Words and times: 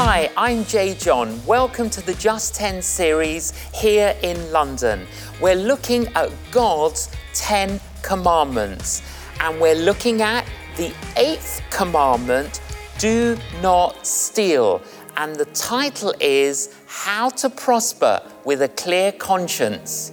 Hi, 0.00 0.30
I'm 0.36 0.64
J.John. 0.64 1.44
Welcome 1.44 1.90
to 1.90 2.00
the 2.00 2.14
Just 2.14 2.54
10 2.54 2.82
series 2.82 3.52
here 3.74 4.14
in 4.22 4.52
London. 4.52 5.04
We're 5.40 5.56
looking 5.56 6.06
at 6.14 6.30
God's 6.52 7.10
10 7.34 7.80
commandments 8.02 9.02
and 9.40 9.60
we're 9.60 9.74
looking 9.74 10.22
at 10.22 10.46
the 10.76 10.94
eighth 11.16 11.62
commandment 11.70 12.60
do 12.98 13.36
not 13.60 14.06
steal. 14.06 14.82
And 15.16 15.34
the 15.34 15.46
title 15.46 16.14
is 16.20 16.76
How 16.86 17.30
to 17.30 17.50
Prosper 17.50 18.22
with 18.44 18.62
a 18.62 18.68
Clear 18.68 19.10
Conscience. 19.10 20.12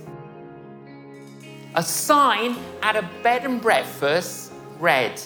A 1.75 1.83
sign 1.83 2.55
at 2.81 2.95
a 2.95 3.07
bed 3.21 3.45
and 3.45 3.61
breakfast 3.61 4.51
read, 4.79 5.21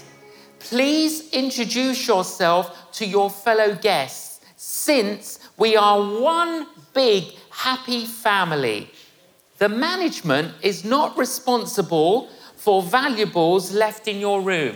Please 0.60 1.30
introduce 1.30 2.06
yourself 2.06 2.92
to 2.92 3.06
your 3.06 3.30
fellow 3.30 3.74
guests 3.74 4.29
since 4.62 5.40
we 5.56 5.78
are 5.78 6.20
one 6.20 6.68
big 6.94 7.24
happy 7.50 8.06
family. 8.06 8.92
The 9.58 9.70
management 9.70 10.54
is 10.62 10.84
not 10.84 11.18
responsible 11.18 12.28
for 12.58 12.84
valuables 12.84 13.72
left 13.72 14.10
in 14.10 14.20
your 14.20 14.42
room. 14.42 14.76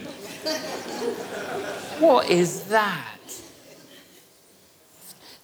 what 2.00 2.30
is 2.30 2.64
that? 2.70 3.09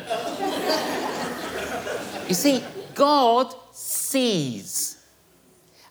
you 2.29 2.35
see, 2.35 2.63
God 2.95 3.55
sees. 3.73 4.99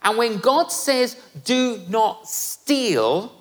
And 0.02 0.18
when 0.18 0.38
God 0.38 0.72
says, 0.72 1.16
do 1.44 1.82
not 1.90 2.28
steal, 2.28 3.32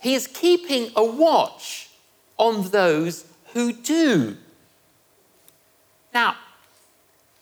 He 0.00 0.14
is 0.14 0.26
keeping 0.26 0.90
a 0.96 1.04
watch 1.04 1.90
on 2.36 2.70
those 2.70 3.24
who 3.52 3.72
do. 3.72 4.36
Now, 6.12 6.36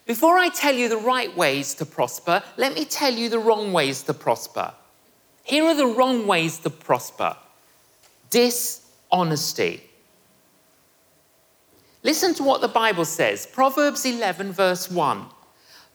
before 0.07 0.37
I 0.37 0.51
tell 0.51 0.75
you 0.75 0.89
the 0.89 0.99
right 0.99 1.35
ways 1.35 1.75
to 1.75 1.87
prosper, 1.87 2.43
let 2.57 2.75
me 2.75 2.85
tell 2.85 3.13
you 3.13 3.29
the 3.31 3.39
wrong 3.39 3.73
ways 3.73 4.03
to 4.03 4.15
prosper. 4.15 4.75
Here 5.43 5.65
are 5.65 5.75
the 5.75 5.87
wrong 5.87 6.27
ways 6.27 6.59
to 6.59 6.71
prosper 6.71 7.37
dishonesty. 8.35 9.81
Listen 12.03 12.35
to 12.35 12.43
what 12.43 12.61
the 12.61 12.69
Bible 12.69 13.05
says 13.05 13.47
Proverbs 13.47 14.05
11, 14.05 14.53
verse 14.53 14.91
1. 14.91 15.25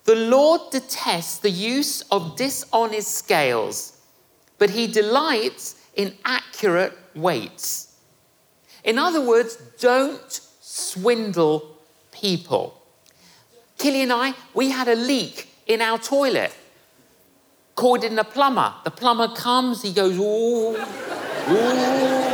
The 0.05 0.15
Lord 0.15 0.61
detests 0.71 1.39
the 1.39 1.49
use 1.49 2.01
of 2.03 2.37
dishonest 2.37 3.13
scales, 3.13 4.01
but 4.57 4.69
he 4.69 4.87
delights 4.87 5.75
in 5.95 6.15
accurate 6.23 6.97
weights. 7.13 7.97
In 8.85 8.97
other 8.97 9.21
words, 9.21 9.57
don't 9.77 10.31
swindle 10.61 11.77
people. 12.11 12.81
Killy 13.77 14.01
and 14.01 14.13
I, 14.13 14.33
we 14.53 14.69
had 14.69 14.87
a 14.87 14.95
leak 14.95 15.49
in 15.67 15.81
our 15.81 15.99
toilet. 15.99 16.55
Called 17.75 18.05
in 18.05 18.17
a 18.17 18.23
plumber. 18.23 18.73
The 18.85 18.91
plumber 18.91 19.27
comes, 19.35 19.81
he 19.81 19.91
goes, 19.93 20.17
ooh, 20.17 20.75
ooh, 21.49 22.28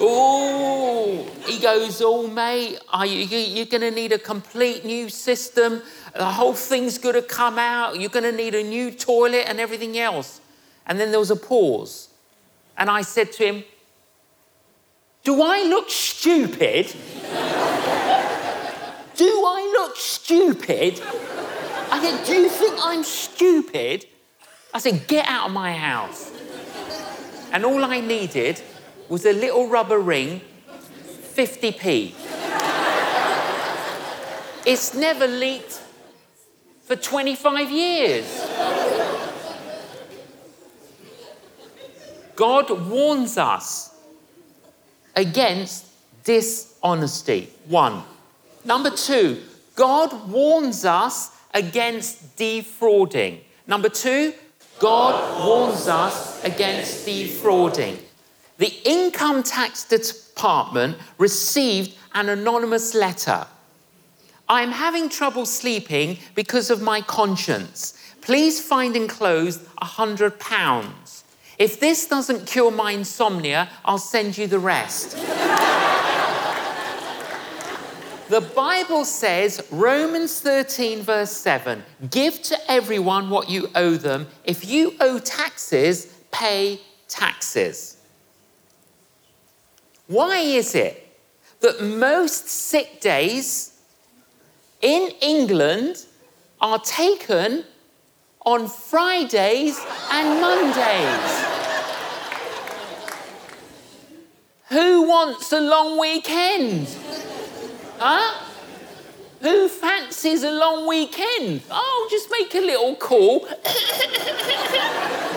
ooh. 0.00 1.24
He 1.46 1.58
goes, 1.58 2.00
oh, 2.02 2.26
mate, 2.26 2.78
you, 3.04 3.38
you're 3.38 3.66
going 3.66 3.80
to 3.80 3.90
need 3.90 4.12
a 4.12 4.18
complete 4.18 4.84
new 4.84 5.08
system. 5.08 5.82
The 6.14 6.24
whole 6.24 6.54
thing's 6.54 6.98
going 6.98 7.14
to 7.14 7.22
come 7.22 7.58
out. 7.58 7.98
You're 7.98 8.10
going 8.10 8.24
to 8.24 8.32
need 8.32 8.54
a 8.54 8.62
new 8.62 8.90
toilet 8.90 9.44
and 9.48 9.58
everything 9.60 9.98
else. 9.98 10.40
And 10.86 10.98
then 10.98 11.10
there 11.10 11.20
was 11.20 11.30
a 11.30 11.36
pause. 11.36 12.08
And 12.76 12.90
I 12.90 13.02
said 13.02 13.32
to 13.32 13.44
him, 13.44 13.64
Do 15.24 15.42
I 15.42 15.64
look 15.64 15.90
stupid? 15.90 16.86
do 19.16 19.26
I 19.26 19.76
look 19.78 19.96
stupid? 19.96 21.00
I 21.90 22.00
said, 22.02 22.24
Do 22.26 22.34
you 22.34 22.48
think 22.48 22.74
I'm 22.80 23.04
stupid? 23.04 24.06
I 24.72 24.78
said, 24.78 25.06
Get 25.06 25.26
out 25.28 25.48
of 25.48 25.52
my 25.52 25.72
house. 25.72 26.32
And 27.52 27.64
all 27.64 27.84
I 27.84 28.00
needed 28.00 28.62
was 29.10 29.26
a 29.26 29.32
little 29.32 29.66
rubber 29.66 29.98
ring, 29.98 30.40
50p. 31.34 32.14
it's 34.64 34.94
never 34.94 35.26
leaked 35.26 35.82
for 36.84 36.94
25 36.94 37.70
years. 37.70 38.24
God 42.36 42.70
warns 42.88 43.36
us 43.36 43.94
against 45.16 45.86
dishonesty. 46.22 47.50
One. 47.66 48.04
Number 48.64 48.90
two, 48.90 49.42
God 49.74 50.30
warns 50.30 50.84
us 50.84 51.36
against 51.52 52.36
defrauding. 52.36 53.40
Number 53.66 53.88
two, 53.88 54.34
God 54.78 55.44
warns 55.44 55.88
us 55.88 56.42
against 56.44 57.04
defrauding. 57.04 57.98
The 58.60 58.78
income 58.84 59.42
tax 59.42 59.84
department 59.84 60.98
received 61.16 61.96
an 62.12 62.28
anonymous 62.28 62.94
letter. 62.94 63.46
I'm 64.50 64.70
having 64.70 65.08
trouble 65.08 65.46
sleeping 65.46 66.18
because 66.34 66.68
of 66.68 66.82
my 66.82 67.00
conscience. 67.00 67.98
Please 68.20 68.60
find 68.62 68.96
enclosed 68.96 69.62
a 69.78 69.86
hundred 69.86 70.38
pounds. 70.38 71.24
If 71.58 71.80
this 71.80 72.06
doesn't 72.06 72.46
cure 72.46 72.70
my 72.70 72.92
insomnia, 72.92 73.70
I'll 73.82 73.96
send 73.96 74.36
you 74.36 74.46
the 74.46 74.58
rest. 74.58 75.12
the 78.28 78.42
Bible 78.54 79.06
says, 79.06 79.66
Romans 79.70 80.38
13, 80.40 81.00
verse 81.00 81.32
7, 81.32 81.82
give 82.10 82.42
to 82.42 82.58
everyone 82.70 83.30
what 83.30 83.48
you 83.48 83.70
owe 83.74 83.96
them. 83.96 84.26
If 84.44 84.68
you 84.68 84.96
owe 85.00 85.18
taxes, 85.18 86.14
pay 86.30 86.78
taxes. 87.08 87.96
Why 90.10 90.38
is 90.38 90.74
it 90.74 91.06
that 91.60 91.80
most 91.80 92.48
sick 92.48 93.00
days 93.00 93.78
in 94.82 95.10
England 95.20 96.04
are 96.60 96.78
taken 96.80 97.64
on 98.42 98.68
Fridays 98.68 99.78
and 100.10 100.40
Mondays. 100.40 101.44
Who 104.68 105.02
wants 105.02 105.52
a 105.52 105.60
long 105.60 105.98
weekend? 105.98 106.88
Huh? 107.98 108.46
Who 109.42 109.68
fancies 109.68 110.42
a 110.42 110.50
long 110.50 110.86
weekend? 110.86 111.62
Oh, 111.70 112.08
just 112.10 112.30
make 112.30 112.54
a 112.54 112.60
little 112.60 112.96
call. 112.96 113.46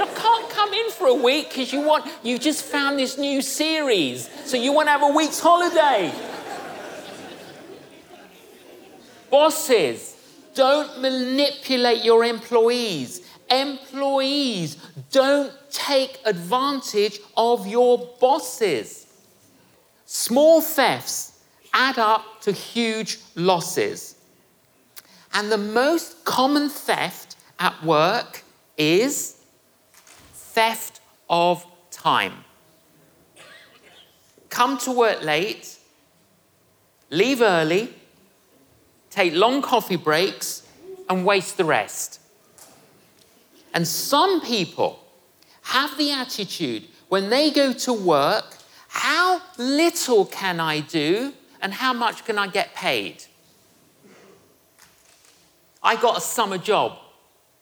I 0.00 0.06
can't 0.06 0.50
come 0.50 0.72
in 0.74 0.90
for 0.90 1.06
a 1.08 1.14
week 1.14 1.48
because 1.48 1.72
you 1.72 1.80
want 1.80 2.10
you 2.22 2.38
just 2.38 2.64
found 2.64 2.98
this 2.98 3.18
new 3.18 3.40
series, 3.40 4.28
so 4.44 4.56
you 4.56 4.72
want 4.72 4.88
to 4.88 4.92
have 4.92 5.02
a 5.02 5.08
week's 5.08 5.40
holiday. 5.40 6.12
Bosses, 9.30 10.16
don't 10.54 11.00
manipulate 11.00 12.04
your 12.04 12.24
employees. 12.24 13.22
Employees, 13.50 14.76
don't 15.10 15.52
take 15.70 16.18
advantage 16.24 17.20
of 17.36 17.66
your 17.66 18.10
bosses. 18.20 19.06
Small 20.06 20.60
thefts 20.60 21.40
add 21.72 21.98
up 21.98 22.40
to 22.42 22.52
huge 22.52 23.18
losses. 23.34 24.16
And 25.34 25.52
the 25.52 25.58
most 25.58 26.24
common 26.24 26.68
theft 26.68 27.36
at 27.58 27.82
work 27.84 28.42
is 28.78 29.35
theft 30.56 31.00
of 31.28 31.66
time. 31.90 32.32
come 34.48 34.78
to 34.78 34.90
work 34.90 35.22
late, 35.22 35.78
leave 37.10 37.42
early, 37.42 37.92
take 39.10 39.34
long 39.34 39.60
coffee 39.60 39.96
breaks, 39.96 40.62
and 41.10 41.26
waste 41.26 41.58
the 41.58 41.64
rest. 41.64 42.20
And 43.74 43.86
some 43.86 44.40
people 44.40 44.98
have 45.60 45.98
the 45.98 46.10
attitude 46.10 46.84
when 47.08 47.28
they 47.28 47.50
go 47.50 47.74
to 47.74 47.92
work, 47.92 48.56
how 48.88 49.42
little 49.58 50.24
can 50.24 50.58
I 50.58 50.80
do 50.80 51.34
and 51.60 51.74
how 51.74 51.92
much 51.92 52.24
can 52.24 52.38
I 52.38 52.46
get 52.46 52.74
paid? 52.74 53.24
I 55.82 55.96
got 55.96 56.16
a 56.16 56.22
summer 56.22 56.56
job 56.56 56.96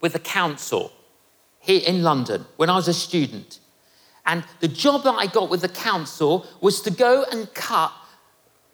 with 0.01 0.13
the 0.13 0.21
council 0.21 0.93
here 1.65 1.83
in 1.85 2.03
London 2.03 2.47
when 2.57 2.71
I 2.71 2.77
was 2.77 2.89
a 2.89 2.95
student. 2.95 3.59
And 4.27 4.45
the 4.61 4.69
job 4.69 5.03
that 5.05 5.13
I 5.13 5.27
got 5.27 5.51
with 5.51 5.61
the 5.61 5.69
council 5.69 6.47
was 6.61 6.81
to 6.83 6.91
go 6.91 7.25
and 7.31 7.53
cut 7.55 7.93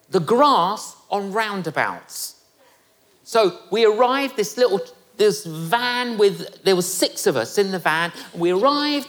the 0.09 0.19
grass 0.19 0.95
on 1.09 1.31
roundabouts. 1.31 2.35
So 3.23 3.57
we 3.71 3.85
arrived, 3.85 4.35
this 4.35 4.57
little 4.57 4.81
this 5.17 5.45
van 5.45 6.17
with, 6.17 6.63
there 6.63 6.75
were 6.75 6.81
six 6.81 7.27
of 7.27 7.35
us 7.37 7.57
in 7.57 7.71
the 7.71 7.79
van. 7.79 8.11
We 8.33 8.51
arrived, 8.51 9.07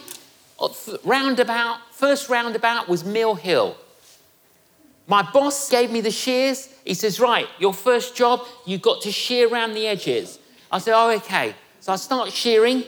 uh, 0.59 0.69
roundabout, 1.03 1.79
first 1.91 2.29
roundabout 2.29 2.87
was 2.87 3.03
Mill 3.03 3.35
Hill. 3.35 3.75
My 5.07 5.21
boss 5.23 5.69
gave 5.69 5.91
me 5.91 6.01
the 6.01 6.11
shears. 6.11 6.69
He 6.85 6.93
says, 6.93 7.19
Right, 7.19 7.47
your 7.59 7.73
first 7.73 8.15
job, 8.15 8.41
you've 8.65 8.81
got 8.81 9.01
to 9.01 9.11
shear 9.11 9.49
around 9.49 9.73
the 9.73 9.87
edges. 9.87 10.39
I 10.71 10.77
said, 10.77 10.93
Oh, 10.95 11.11
okay. 11.17 11.55
So 11.81 11.91
I 11.91 11.97
start 11.97 12.31
shearing. 12.31 12.83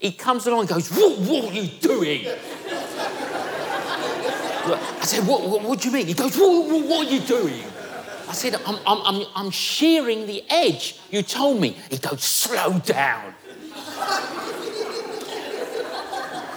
He 0.00 0.12
comes 0.12 0.46
along 0.46 0.60
and 0.60 0.68
goes, 0.70 0.90
What, 0.90 1.18
what 1.18 1.52
are 1.52 1.54
you 1.54 1.68
doing? 1.80 2.26
I 4.72 5.04
said, 5.04 5.26
what, 5.26 5.42
what, 5.48 5.62
what, 5.62 5.80
do 5.80 5.88
you 5.88 5.94
mean? 5.94 6.06
He 6.06 6.14
goes, 6.14 6.36
what, 6.36 6.70
what, 6.70 6.86
what 6.86 7.06
are 7.06 7.10
you 7.10 7.20
doing? 7.20 7.62
I 8.28 8.32
said, 8.32 8.54
I'm, 8.66 8.76
I'm, 8.86 9.02
I'm, 9.02 9.26
I'm 9.34 9.50
shearing 9.50 10.26
the 10.26 10.44
edge. 10.48 11.00
You 11.10 11.22
told 11.22 11.60
me. 11.60 11.76
He 11.90 11.98
goes, 11.98 12.22
slow 12.22 12.78
down. 12.78 13.34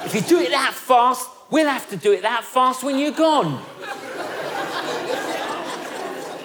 if 0.05 0.11
you 0.13 0.21
do 0.21 0.39
it 0.39 0.51
that 0.51 0.73
fast, 0.73 1.27
we'll 1.49 1.69
have 1.69 1.89
to 1.89 1.97
do 1.97 2.11
it 2.11 2.21
that 2.21 2.43
fast 2.43 2.83
when 2.83 2.99
you're 2.99 3.11
gone. 3.11 3.63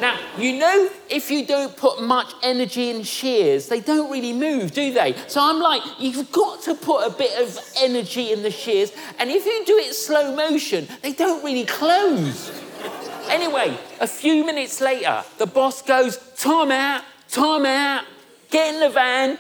Now, 0.01 0.19
you 0.39 0.59
know, 0.59 0.89
if 1.11 1.31
you 1.31 1.45
don't 1.45 1.77
put 1.77 2.03
much 2.03 2.33
energy 2.43 2.91
in 2.91 3.03
shears, 3.03 3.69
they 3.69 3.81
don't 3.81 4.11
really 4.11 4.33
move, 4.33 4.73
do 4.73 4.93
they? 4.93 5.15
So 5.27 5.41
I'm 5.43 5.61
like, 5.61 5.83
you've 5.99 6.31
got 6.31 6.63
to 6.63 6.75
put 6.75 7.07
a 7.07 7.11
bit 7.11 7.41
of 7.41 7.59
energy 7.79 8.33
in 8.33 8.43
the 8.43 8.51
shears, 8.51 8.93
and 9.19 9.31
if 9.31 9.45
you 9.45 9.65
do 9.67 9.77
it 9.79 9.95
slow 9.95 10.35
motion, 10.35 10.87
they 11.03 11.13
don't 11.13 11.45
really 11.45 11.65
close. 11.65 12.53
Anyway, 13.29 13.77
a 14.01 14.07
few 14.07 14.47
minutes 14.47 14.81
later, 14.81 15.25
the 15.39 15.47
boss 15.47 15.83
goes, 15.83 16.19
Time 16.37 16.71
out, 16.71 17.03
time 17.29 17.67
out, 17.67 18.05
get 18.51 18.75
in 18.75 18.81
the 18.81 18.91
van. 18.91 19.39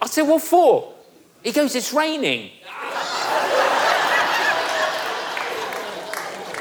I 0.00 0.06
said, 0.06 0.22
What 0.22 0.42
for? 0.42 0.92
He 1.42 1.52
goes, 1.52 1.74
It's 1.74 1.92
raining. 1.92 2.50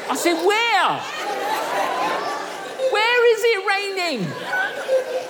I 0.09 0.15
said, 0.15 0.45
Where? 0.45 1.20
Is 3.41 3.47
it 3.47 3.65
raining? 3.67 4.19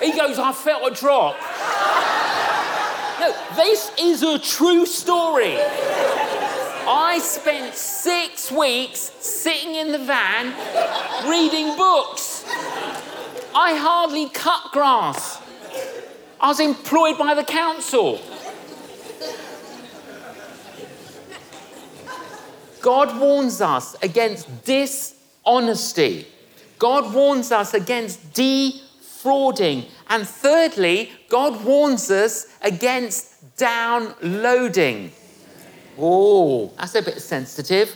He 0.02 0.18
goes, 0.18 0.38
I 0.38 0.52
felt 0.52 0.92
a 0.92 0.94
drop. 0.94 1.38
No, 3.22 3.34
this 3.56 3.90
is 3.98 4.22
a 4.22 4.38
true 4.38 4.86
story. 4.86 5.56
I 5.56 7.19
spent 7.24 7.74
six 7.74 8.52
weeks 8.52 9.00
sitting 9.00 9.75
in 9.75 9.94
the 9.94 10.00
van 10.00 10.48
reading 11.30 11.78
books. 11.78 12.44
I 13.56 13.75
hardly 13.75 14.28
cut 14.28 14.74
grass. 14.74 15.42
I 16.42 16.50
was 16.50 16.60
employed 16.60 17.18
by 17.18 17.34
the 17.34 17.46
council. 17.46 18.19
God 22.81 23.18
warns 23.18 23.62
us 23.62 23.96
against 24.04 24.66
dishonesty. 24.66 26.28
God 26.81 27.13
warns 27.13 27.51
us 27.51 27.75
against 27.75 28.33
defrauding. 28.33 29.86
And 30.10 30.28
thirdly, 30.28 31.12
God 31.30 31.63
warns 31.63 32.10
us 32.10 32.48
against 32.60 33.56
downloading. 33.56 35.12
Oh, 36.00 36.74
that's 36.75 36.95
a 36.95 37.04
bit 37.04 37.22
sensitive. 37.22 37.95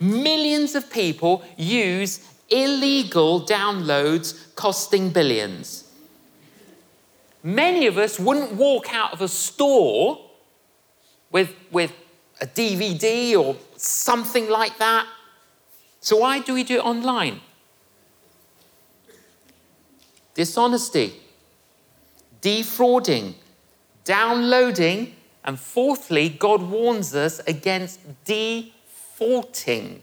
Millions 0.00 0.74
of 0.74 0.90
people 0.90 1.44
use 1.58 2.26
illegal 2.48 3.42
downloads 3.42 4.54
costing 4.54 5.10
billions. 5.10 5.92
Many 7.42 7.86
of 7.86 7.98
us 7.98 8.18
wouldn't 8.18 8.52
walk 8.52 8.86
out 8.94 9.12
of 9.12 9.20
a 9.20 9.28
store 9.28 10.18
with, 11.30 11.54
with 11.70 11.92
a 12.40 12.46
DVD 12.46 13.38
or 13.38 13.56
something 13.76 14.48
like 14.48 14.78
that. 14.78 15.06
So, 16.00 16.16
why 16.16 16.40
do 16.40 16.54
we 16.54 16.64
do 16.64 16.76
it 16.76 16.84
online? 16.86 17.42
Dishonesty, 20.34 21.14
defrauding, 22.40 23.34
downloading, 24.04 25.14
and 25.44 25.58
fourthly, 25.58 26.28
God 26.28 26.62
warns 26.62 27.14
us 27.14 27.40
against 27.46 28.00
defaulting. 28.24 30.02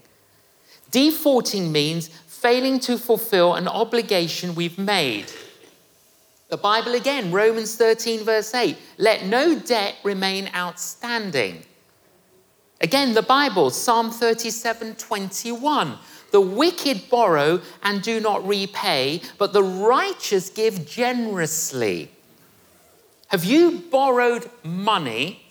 Defaulting 0.90 1.72
means 1.72 2.08
failing 2.26 2.80
to 2.80 2.98
fulfill 2.98 3.54
an 3.54 3.68
obligation 3.68 4.54
we've 4.54 4.78
made. 4.78 5.26
The 6.48 6.56
Bible 6.56 6.94
again, 6.94 7.32
Romans 7.32 7.76
13, 7.76 8.24
verse 8.24 8.54
8, 8.54 8.76
let 8.98 9.24
no 9.24 9.58
debt 9.58 9.96
remain 10.04 10.50
outstanding. 10.54 11.62
Again, 12.80 13.14
the 13.14 13.22
Bible, 13.22 13.70
Psalm 13.70 14.10
37, 14.10 14.96
21. 14.96 15.98
The 16.32 16.40
wicked 16.40 17.08
borrow 17.08 17.60
and 17.82 18.02
do 18.02 18.18
not 18.18 18.46
repay, 18.46 19.20
but 19.38 19.52
the 19.52 19.62
righteous 19.62 20.48
give 20.48 20.86
generously. 20.86 22.10
Have 23.28 23.44
you 23.44 23.82
borrowed 23.90 24.50
money 24.64 25.44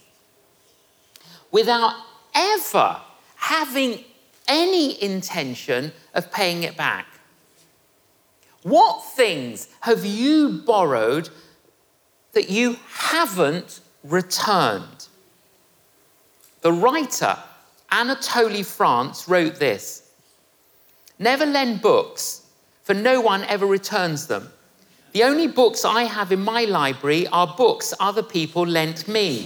without 1.51 1.95
ever 2.35 2.99
having 3.35 4.03
any 4.47 5.01
intention 5.01 5.91
of 6.13 6.31
paying 6.31 6.63
it 6.63 6.75
back? 6.75 7.07
What 8.63 9.03
things 9.15 9.67
have 9.81 10.05
you 10.05 10.61
borrowed 10.65 11.29
that 12.33 12.49
you 12.49 12.77
haven't 12.87 13.81
returned? 14.03 15.07
The 16.61 16.71
writer, 16.71 17.37
Anatole 17.91 18.63
France, 18.63 19.27
wrote 19.27 19.55
this 19.55 20.00
Never 21.21 21.45
lend 21.45 21.83
books, 21.83 22.41
for 22.81 22.95
no 22.95 23.21
one 23.21 23.43
ever 23.43 23.67
returns 23.67 24.25
them. 24.25 24.51
The 25.11 25.21
only 25.21 25.45
books 25.45 25.85
I 25.85 26.05
have 26.05 26.31
in 26.31 26.39
my 26.39 26.63
library 26.63 27.27
are 27.27 27.53
books 27.55 27.93
other 27.99 28.23
people 28.23 28.65
lent 28.65 29.07
me. 29.07 29.43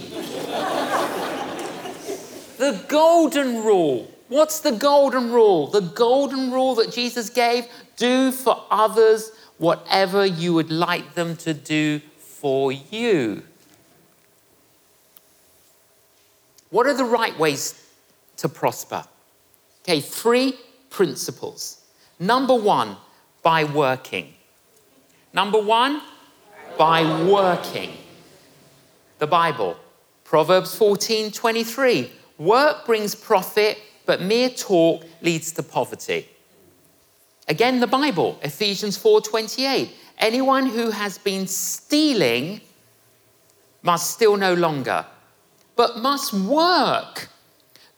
the 2.56 2.82
golden 2.88 3.62
rule. 3.62 4.10
What's 4.28 4.60
the 4.60 4.72
golden 4.72 5.30
rule? 5.30 5.66
The 5.66 5.82
golden 5.82 6.50
rule 6.50 6.76
that 6.76 6.92
Jesus 6.92 7.28
gave 7.28 7.66
do 7.98 8.32
for 8.32 8.64
others 8.70 9.30
whatever 9.58 10.24
you 10.24 10.54
would 10.54 10.70
like 10.70 11.12
them 11.12 11.36
to 11.36 11.52
do 11.52 12.00
for 12.18 12.72
you. 12.72 13.42
What 16.70 16.86
are 16.86 16.94
the 16.94 17.04
right 17.04 17.38
ways 17.38 17.78
to 18.38 18.48
prosper? 18.48 19.04
Okay, 19.82 20.00
three 20.00 20.54
principles. 20.96 21.82
Number 22.18 22.54
one, 22.54 22.96
by 23.42 23.64
working. 23.64 24.32
Number 25.34 25.60
one, 25.60 26.00
by 26.78 27.02
working. 27.24 27.90
The 29.18 29.26
Bible, 29.26 29.76
Proverbs 30.24 30.74
14 30.74 31.32
23. 31.32 32.10
Work 32.38 32.86
brings 32.86 33.14
profit, 33.14 33.78
but 34.06 34.22
mere 34.22 34.48
talk 34.48 35.04
leads 35.20 35.52
to 35.52 35.62
poverty. 35.62 36.28
Again, 37.46 37.80
the 37.80 37.86
Bible, 37.86 38.38
Ephesians 38.42 38.96
4 38.96 39.20
28. 39.20 39.90
Anyone 40.18 40.64
who 40.64 40.90
has 40.90 41.18
been 41.18 41.46
stealing 41.46 42.62
must 43.82 44.12
steal 44.12 44.38
no 44.38 44.54
longer, 44.54 45.04
but 45.76 45.98
must 45.98 46.32
work 46.32 47.28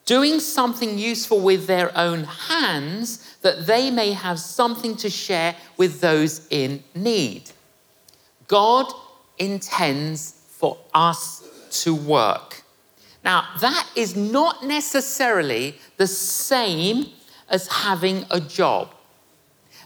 doing 0.09 0.41
something 0.41 0.99
useful 0.99 1.39
with 1.39 1.67
their 1.67 1.97
own 1.97 2.25
hands 2.25 3.37
that 3.43 3.67
they 3.67 3.91
may 3.91 4.11
have 4.15 4.39
something 4.41 4.97
to 4.97 5.11
share 5.11 5.55
with 5.77 6.01
those 6.01 6.47
in 6.49 6.83
need. 6.95 7.43
God 8.47 8.91
intends 9.37 10.33
for 10.49 10.79
us 10.95 11.47
to 11.83 11.95
work. 11.95 12.63
Now, 13.23 13.49
that 13.61 13.87
is 13.95 14.17
not 14.17 14.65
necessarily 14.65 15.79
the 15.99 16.07
same 16.07 17.09
as 17.51 17.69
having 17.69 18.25
a 18.31 18.41
job. 18.41 18.95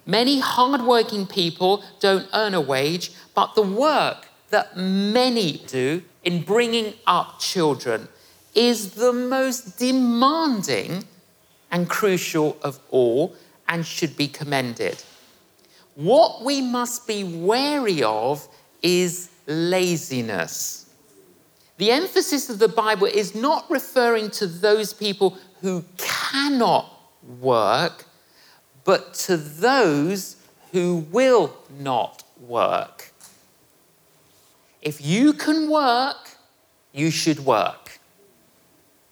Many 0.06 0.38
hardworking 0.38 1.26
people 1.26 1.82
don't 1.98 2.28
earn 2.32 2.54
a 2.54 2.60
wage, 2.60 3.10
but 3.34 3.56
the 3.56 3.62
work 3.62 4.28
that 4.50 4.76
many 4.76 5.64
do 5.66 6.02
in 6.22 6.44
bringing 6.44 6.94
up 7.08 7.40
children 7.40 8.06
is 8.54 8.92
the 8.92 9.12
most 9.12 9.78
demanding 9.78 11.04
and 11.70 11.88
crucial 11.88 12.56
of 12.62 12.78
all 12.90 13.34
and 13.68 13.86
should 13.86 14.16
be 14.16 14.28
commended. 14.28 15.02
What 15.94 16.44
we 16.44 16.60
must 16.60 17.06
be 17.06 17.24
wary 17.24 18.02
of 18.02 18.46
is 18.82 19.30
laziness. 19.46 20.90
The 21.78 21.90
emphasis 21.90 22.48
of 22.50 22.58
the 22.58 22.68
Bible 22.68 23.06
is 23.06 23.34
not 23.34 23.70
referring 23.70 24.30
to 24.32 24.46
those 24.46 24.92
people 24.92 25.36
who 25.60 25.84
cannot 25.96 26.92
work, 27.40 28.04
but 28.84 29.14
to 29.14 29.36
those 29.36 30.36
who 30.72 31.06
will 31.10 31.56
not 31.78 32.24
work. 32.40 33.12
If 34.80 35.04
you 35.04 35.32
can 35.32 35.70
work, 35.70 36.30
you 36.92 37.10
should 37.10 37.40
work. 37.40 37.81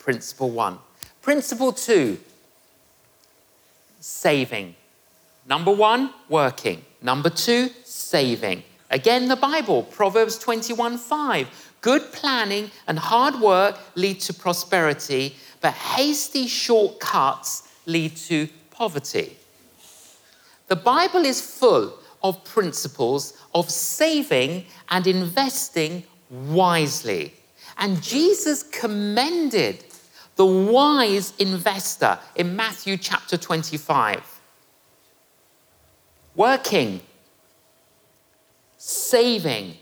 Principle 0.00 0.50
one. 0.50 0.78
Principle 1.22 1.72
two 1.72 2.18
saving. 4.00 4.74
Number 5.46 5.70
one, 5.70 6.12
working. 6.28 6.84
Number 7.02 7.30
two, 7.30 7.70
saving. 7.84 8.62
Again, 8.90 9.28
the 9.28 9.36
Bible, 9.36 9.84
Proverbs 9.84 10.38
21 10.38 10.98
5. 10.98 11.74
Good 11.80 12.12
planning 12.12 12.70
and 12.86 12.98
hard 12.98 13.40
work 13.40 13.78
lead 13.94 14.20
to 14.20 14.34
prosperity, 14.34 15.36
but 15.60 15.72
hasty 15.72 16.46
shortcuts 16.46 17.68
lead 17.86 18.16
to 18.16 18.48
poverty. 18.70 19.36
The 20.68 20.76
Bible 20.76 21.24
is 21.24 21.40
full 21.40 21.98
of 22.22 22.44
principles 22.44 23.32
of 23.54 23.70
saving 23.70 24.66
and 24.90 25.06
investing 25.06 26.04
wisely. 26.28 27.34
And 27.78 28.02
Jesus 28.02 28.62
commended 28.62 29.84
the 30.40 30.46
wise 30.46 31.34
investor 31.38 32.18
in 32.34 32.56
Matthew 32.56 32.96
chapter 32.96 33.36
25. 33.36 34.40
Working, 36.34 37.02
saving, 38.78 39.76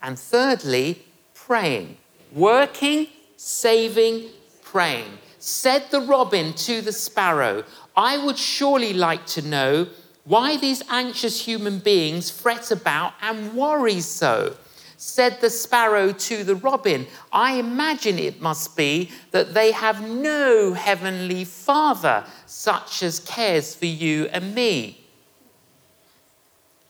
and 0.00 0.18
thirdly, 0.18 1.04
praying. 1.34 1.98
Working, 2.32 3.08
saving, 3.36 4.30
praying. 4.62 5.18
Said 5.38 5.90
the 5.90 6.00
robin 6.00 6.54
to 6.54 6.80
the 6.80 6.92
sparrow, 6.92 7.64
I 7.94 8.16
would 8.16 8.38
surely 8.38 8.94
like 8.94 9.26
to 9.26 9.42
know 9.42 9.88
why 10.24 10.56
these 10.56 10.82
anxious 10.88 11.44
human 11.44 11.80
beings 11.80 12.30
fret 12.30 12.70
about 12.70 13.12
and 13.20 13.52
worry 13.52 14.00
so. 14.00 14.56
Said 15.02 15.40
the 15.40 15.48
sparrow 15.48 16.12
to 16.12 16.44
the 16.44 16.56
robin, 16.56 17.06
I 17.32 17.54
imagine 17.54 18.18
it 18.18 18.42
must 18.42 18.76
be 18.76 19.10
that 19.30 19.54
they 19.54 19.72
have 19.72 20.06
no 20.06 20.74
heavenly 20.74 21.46
father 21.46 22.26
such 22.44 23.02
as 23.02 23.20
cares 23.20 23.74
for 23.74 23.86
you 23.86 24.26
and 24.26 24.54
me. 24.54 25.00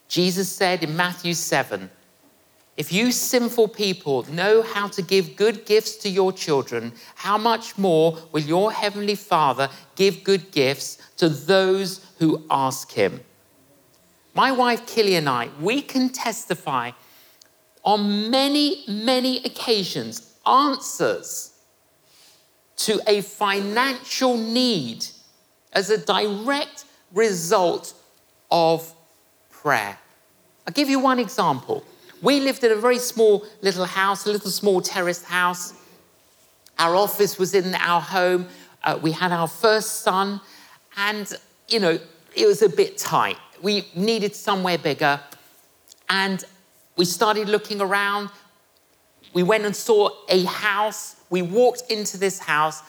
Jesus 0.09 0.49
said 0.49 0.83
in 0.83 0.97
Matthew 0.97 1.35
7, 1.35 1.89
if 2.77 2.93
you 2.93 3.13
sinful 3.13 3.69
people 3.69 4.25
know 4.25 4.63
how 4.63 4.89
to 4.89 5.03
give 5.03 5.37
good 5.37 5.65
gifts 5.65 5.95
to 5.99 6.09
your 6.09 6.33
children, 6.33 6.93
how 7.15 7.39
much 7.39 7.79
more 7.79 8.19
will 8.33 8.43
your 8.43 8.73
heavenly 8.73 9.15
Father 9.15 9.69
give 9.95 10.25
good 10.25 10.51
gifts 10.51 10.99
to 11.19 11.29
those 11.29 12.05
who 12.19 12.43
ask 12.51 12.91
him? 12.91 13.21
My 14.35 14.51
wife 14.51 14.85
Killy 14.89 15.15
and 15.15 15.29
I, 15.29 15.51
we 15.61 15.81
can 15.81 16.09
testify 16.09 16.91
on 17.85 18.31
many, 18.31 18.85
many 18.87 19.39
occasions 19.45 20.35
answers 20.47 21.53
to 22.77 23.01
a 23.07 23.21
financial 23.21 24.37
need 24.37 25.07
as 25.73 25.91
a 25.91 25.99
direct 25.99 26.85
result 27.13 27.95
of 28.51 28.95
prayer. 29.51 29.99
I'll 30.67 30.75
give 30.75 30.89
you 30.89 30.99
one 30.99 31.19
example. 31.19 31.85
We 32.23 32.41
lived 32.41 32.65
in 32.65 32.73
a 32.73 32.77
very 32.77 32.99
small 32.99 33.45
little 33.63 33.85
house, 33.85 34.27
a 34.27 34.33
little 34.33 34.51
small 34.51 34.81
terraced 34.81 35.25
house. 35.25 35.75
Our 36.79 36.97
office 36.97 37.39
was 37.39 37.55
in 37.55 37.75
our 37.75 38.01
home. 38.01 38.49
Uh, 38.83 38.99
we 39.01 39.13
had 39.13 39.33
our 39.33 39.49
first 39.49 40.01
son, 40.01 40.41
and 40.97 41.33
you 41.69 41.81
know, 41.81 41.99
it 42.35 42.47
was 42.47 42.63
a 42.63 42.69
bit 42.69 42.97
tight. 42.97 43.37
We 43.63 43.87
needed 43.95 44.35
somewhere 44.35 44.79
bigger, 44.79 45.21
and 46.09 46.45
we 47.01 47.07
started 47.07 47.49
looking 47.49 47.81
around. 47.81 48.29
We 49.33 49.43
went 49.43 49.65
and 49.65 49.75
saw 49.75 50.11
a 50.29 50.45
house. 50.45 51.17
We 51.31 51.41
walked 51.41 51.91
into 51.91 52.19
this 52.19 52.39
house, 52.39 52.83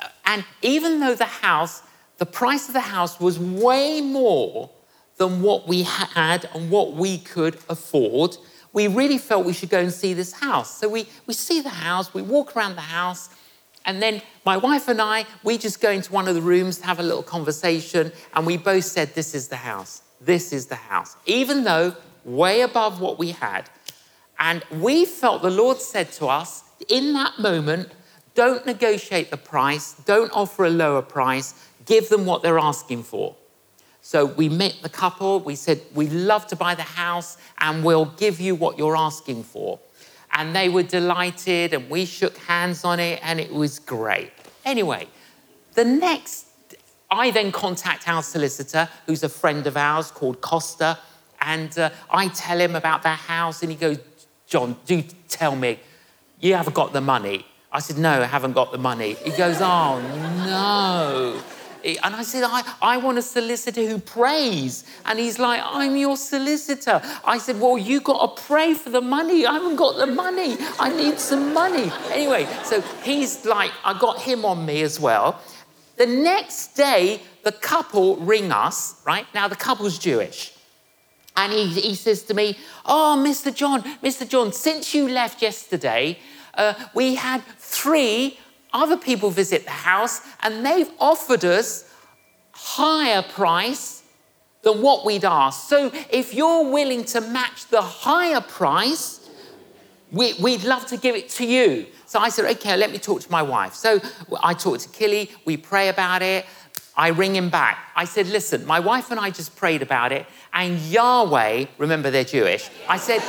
uh, 0.00 0.08
and 0.24 0.46
even 0.62 0.98
though 0.98 1.14
the 1.14 1.26
house, 1.26 1.82
the 2.16 2.24
price 2.24 2.68
of 2.68 2.72
the 2.72 2.80
house 2.80 3.20
was 3.20 3.38
way 3.38 4.00
more 4.00 4.70
than 5.18 5.42
what 5.42 5.68
we 5.68 5.82
had 5.82 6.48
and 6.54 6.70
what 6.70 6.94
we 6.94 7.18
could 7.18 7.58
afford, 7.68 8.38
we 8.72 8.88
really 8.88 9.18
felt 9.18 9.44
we 9.44 9.52
should 9.52 9.68
go 9.68 9.80
and 9.80 9.92
see 9.92 10.14
this 10.14 10.32
house. 10.32 10.78
So 10.78 10.88
we, 10.88 11.06
we 11.26 11.34
see 11.34 11.60
the 11.60 11.68
house, 11.68 12.14
we 12.14 12.22
walk 12.22 12.56
around 12.56 12.76
the 12.76 12.88
house, 12.98 13.28
and 13.84 14.00
then 14.00 14.22
my 14.46 14.56
wife 14.56 14.88
and 14.88 15.02
I, 15.02 15.26
we 15.42 15.58
just 15.58 15.82
go 15.82 15.90
into 15.90 16.10
one 16.10 16.28
of 16.28 16.34
the 16.34 16.40
rooms 16.40 16.78
to 16.78 16.86
have 16.86 16.98
a 16.98 17.02
little 17.02 17.22
conversation, 17.22 18.10
and 18.32 18.46
we 18.46 18.56
both 18.56 18.84
said, 18.84 19.14
This 19.14 19.34
is 19.34 19.48
the 19.48 19.56
house. 19.56 20.00
This 20.18 20.50
is 20.50 20.64
the 20.64 20.76
house. 20.76 21.18
Even 21.26 21.64
though 21.64 21.94
way 22.24 22.60
above 22.62 23.00
what 23.00 23.18
we 23.18 23.32
had. 23.32 23.68
And 24.38 24.64
we 24.70 25.04
felt 25.04 25.42
the 25.42 25.50
Lord 25.50 25.80
said 25.80 26.12
to 26.12 26.26
us 26.26 26.64
in 26.88 27.12
that 27.14 27.38
moment, 27.38 27.90
don't 28.34 28.66
negotiate 28.66 29.30
the 29.30 29.36
price, 29.36 29.94
don't 30.04 30.30
offer 30.32 30.64
a 30.64 30.70
lower 30.70 31.02
price, 31.02 31.54
give 31.86 32.08
them 32.08 32.26
what 32.26 32.42
they're 32.42 32.58
asking 32.58 33.04
for. 33.04 33.36
So 34.02 34.26
we 34.26 34.48
met 34.48 34.76
the 34.82 34.88
couple, 34.88 35.40
we 35.40 35.54
said, 35.54 35.80
We'd 35.94 36.12
love 36.12 36.46
to 36.48 36.56
buy 36.56 36.74
the 36.74 36.82
house 36.82 37.38
and 37.58 37.82
we'll 37.82 38.04
give 38.04 38.40
you 38.40 38.54
what 38.54 38.76
you're 38.76 38.96
asking 38.96 39.44
for. 39.44 39.78
And 40.32 40.54
they 40.54 40.68
were 40.68 40.82
delighted 40.82 41.72
and 41.72 41.88
we 41.88 42.04
shook 42.04 42.36
hands 42.36 42.84
on 42.84 43.00
it 43.00 43.20
and 43.22 43.40
it 43.40 43.52
was 43.52 43.78
great. 43.78 44.30
Anyway, 44.64 45.08
the 45.74 45.84
next, 45.84 46.48
I 47.10 47.30
then 47.30 47.52
contact 47.52 48.08
our 48.08 48.22
solicitor, 48.22 48.88
who's 49.06 49.22
a 49.22 49.28
friend 49.28 49.66
of 49.66 49.76
ours 49.76 50.10
called 50.10 50.40
Costa, 50.40 50.98
and 51.44 51.78
uh, 51.78 51.90
I 52.10 52.28
tell 52.28 52.60
him 52.60 52.74
about 52.74 53.02
their 53.02 53.12
house 53.14 53.62
and 53.62 53.70
he 53.70 53.76
goes, 53.76 53.98
John, 54.46 54.76
do 54.86 55.02
tell 55.28 55.54
me, 55.56 55.78
you 56.40 56.54
haven't 56.54 56.74
got 56.74 56.92
the 56.92 57.00
money. 57.00 57.46
I 57.72 57.80
said, 57.80 57.98
No, 57.98 58.22
I 58.22 58.26
haven't 58.26 58.52
got 58.52 58.72
the 58.72 58.78
money. 58.78 59.14
He 59.14 59.30
goes, 59.30 59.60
Oh, 59.60 60.00
no. 60.46 61.42
And 61.84 62.14
I 62.14 62.22
said, 62.22 62.44
I, 62.46 62.62
I 62.80 62.96
want 62.96 63.18
a 63.18 63.22
solicitor 63.22 63.86
who 63.86 63.98
prays. 63.98 64.84
And 65.04 65.18
he's 65.18 65.38
like, 65.38 65.60
I'm 65.62 65.96
your 65.96 66.16
solicitor. 66.16 67.02
I 67.24 67.38
said, 67.38 67.60
Well, 67.60 67.76
you 67.76 68.00
got 68.00 68.36
to 68.36 68.42
pray 68.42 68.74
for 68.74 68.90
the 68.90 69.00
money. 69.00 69.44
I 69.44 69.54
haven't 69.54 69.76
got 69.76 69.96
the 69.96 70.06
money. 70.06 70.56
I 70.78 70.94
need 70.96 71.18
some 71.18 71.52
money. 71.52 71.90
Anyway, 72.10 72.46
so 72.62 72.80
he's 73.02 73.44
like, 73.44 73.72
I 73.84 73.98
got 73.98 74.20
him 74.22 74.44
on 74.44 74.64
me 74.64 74.82
as 74.82 75.00
well. 75.00 75.40
The 75.96 76.06
next 76.06 76.74
day, 76.74 77.20
the 77.42 77.52
couple 77.52 78.16
ring 78.16 78.50
us, 78.50 79.00
right? 79.04 79.26
Now, 79.34 79.48
the 79.48 79.56
couple's 79.56 79.98
Jewish. 79.98 80.53
And 81.36 81.52
he, 81.52 81.68
he 81.68 81.94
says 81.94 82.22
to 82.24 82.34
me, 82.34 82.56
Oh, 82.84 83.22
Mr. 83.24 83.54
John, 83.54 83.82
Mr. 84.02 84.28
John, 84.28 84.52
since 84.52 84.94
you 84.94 85.08
left 85.08 85.42
yesterday, 85.42 86.18
uh, 86.54 86.74
we 86.94 87.16
had 87.16 87.42
three 87.58 88.38
other 88.72 88.96
people 88.96 89.30
visit 89.30 89.64
the 89.64 89.70
house 89.70 90.20
and 90.42 90.64
they've 90.64 90.90
offered 90.98 91.44
us 91.44 91.90
higher 92.52 93.22
price 93.22 94.02
than 94.62 94.80
what 94.80 95.04
we'd 95.04 95.24
asked. 95.24 95.68
So 95.68 95.90
if 96.10 96.34
you're 96.34 96.70
willing 96.70 97.04
to 97.06 97.20
match 97.20 97.66
the 97.66 97.82
higher 97.82 98.40
price, 98.40 99.28
we, 100.10 100.34
would 100.38 100.64
love 100.64 100.86
to 100.86 100.96
give 100.96 101.14
it 101.14 101.28
to 101.30 101.46
you. 101.46 101.86
So 102.06 102.18
I 102.20 102.28
said, 102.28 102.50
okay, 102.56 102.76
let 102.76 102.90
me 102.90 102.98
talk 102.98 103.20
to 103.22 103.30
my 103.30 103.42
wife. 103.42 103.74
So 103.74 104.00
I 104.42 104.54
talked 104.54 104.82
to 104.82 104.88
Killy, 104.88 105.30
we 105.44 105.56
pray 105.56 105.88
about 105.88 106.22
it. 106.22 106.46
I 106.96 107.08
ring 107.08 107.34
him 107.34 107.50
back. 107.50 107.90
I 107.96 108.04
said, 108.04 108.28
listen, 108.28 108.64
my 108.66 108.80
wife 108.80 109.10
and 109.10 109.18
I 109.18 109.30
just 109.30 109.56
prayed 109.56 109.82
about 109.82 110.12
it, 110.12 110.26
and 110.52 110.78
Yahweh, 110.78 111.66
remember 111.78 112.10
they're 112.10 112.24
Jewish, 112.24 112.70
I 112.88 112.98
said, 112.98 113.22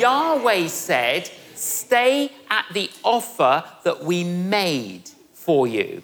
Yahweh 0.00 0.66
said, 0.66 1.30
stay 1.54 2.32
at 2.50 2.66
the 2.72 2.90
offer 3.02 3.64
that 3.84 4.02
we 4.02 4.24
made 4.24 5.10
for 5.32 5.66
you. 5.66 6.02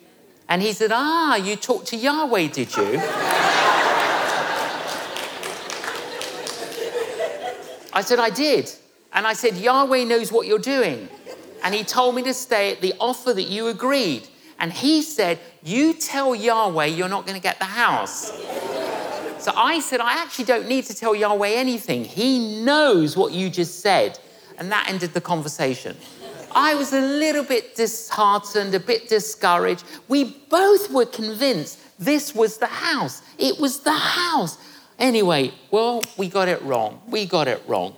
And 0.49 0.61
he 0.63 0.73
said, 0.73 0.91
Ah, 0.93 1.37
you 1.37 1.57
talked 1.57 1.87
to 1.89 1.97
Yahweh, 1.97 2.49
did 2.49 2.77
you? 2.77 3.01
I 7.93 8.03
said, 8.03 8.19
I 8.19 8.31
did. 8.31 8.71
And 9.13 9.27
I 9.27 9.33
said, 9.33 9.57
Yahweh 9.57 10.05
knows 10.05 10.31
what 10.33 10.47
you're 10.47 10.59
doing. 10.59 11.09
And 11.63 11.75
he 11.75 11.85
told 11.85 12.15
me 12.15 12.23
to 12.23 12.35
stay 12.35 12.73
at 12.73 12.81
the 12.81 12.95
offer 12.99 13.33
that 13.33 13.45
you 13.45 13.67
agreed. 13.69 14.29
And 14.59 14.73
he 14.73 15.03
said, 15.03 15.39
You 15.63 15.95
tell 15.95 16.35
Yahweh 16.35 16.87
you're 16.87 17.09
not 17.09 17.27
going 17.27 17.37
to 17.37 17.43
get 17.43 17.59
the 17.59 17.67
house. 17.67 18.31
So 19.43 19.53
I 19.57 19.81
said, 19.81 20.01
I 20.01 20.23
actually 20.23 20.45
don't 20.45 20.69
need 20.69 20.85
to 20.87 20.95
tell 20.95 21.15
Yahweh 21.15 21.51
anything. 21.51 22.05
He 22.05 22.63
knows 22.63 23.17
what 23.17 23.33
you 23.33 23.49
just 23.51 23.81
said. 23.81 24.19
And 24.59 24.71
that 24.73 24.89
ended 24.89 25.15
the 25.15 25.21
conversation. 25.21 25.97
I 26.53 26.75
was 26.75 26.93
a 26.93 27.01
little 27.01 27.45
bit 27.45 27.75
disheartened, 27.75 28.75
a 28.75 28.81
bit 28.81 29.09
discouraged. 29.09 29.85
We 30.09 30.25
both 30.51 30.91
were 30.91 31.07
convinced 31.07 31.79
this 31.99 32.35
was 32.35 32.59
the 32.59 32.67
house. 32.67 33.23
It 33.39 33.59
was 33.61 33.81
the 33.81 33.93
house. 33.93 34.59
Anyway, 34.99 35.53
well, 35.71 36.03
we 36.17 36.29
got 36.29 36.49
it 36.49 36.61
wrong. 36.63 37.01
We 37.07 37.25
got 37.25 37.49
it 37.49 37.63
wrong. 37.67 37.97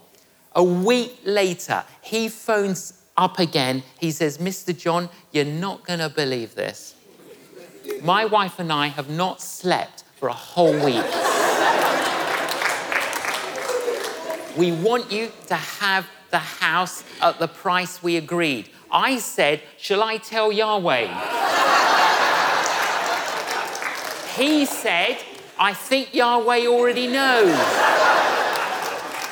A 0.54 0.62
week 0.62 1.18
later, 1.24 1.84
he 2.02 2.28
phones 2.28 3.02
up 3.16 3.38
again. 3.38 3.82
He 3.98 4.10
says, 4.10 4.38
Mr. 4.38 4.76
John, 4.76 5.08
you're 5.32 5.44
not 5.44 5.84
going 5.84 6.00
to 6.00 6.08
believe 6.08 6.54
this. 6.54 6.94
My 8.02 8.24
wife 8.24 8.58
and 8.58 8.72
I 8.72 8.88
have 8.88 9.08
not 9.08 9.40
slept 9.40 10.02
for 10.16 10.28
a 10.28 10.32
whole 10.32 10.72
week. 10.72 11.04
we 14.56 14.72
want 14.72 15.12
you 15.12 15.30
to 15.46 15.54
have 15.54 16.08
the 16.32 16.38
house 16.38 17.04
at 17.20 17.38
the 17.38 17.46
price 17.46 18.02
we 18.02 18.16
agreed. 18.16 18.68
I 18.90 19.18
said, 19.18 19.62
Shall 19.78 20.02
I 20.02 20.16
tell 20.16 20.50
Yahweh? 20.50 21.06
he 24.36 24.64
said, 24.66 25.18
I 25.56 25.72
think 25.72 26.12
Yahweh 26.12 26.66
already 26.66 27.06
knows. 27.06 28.01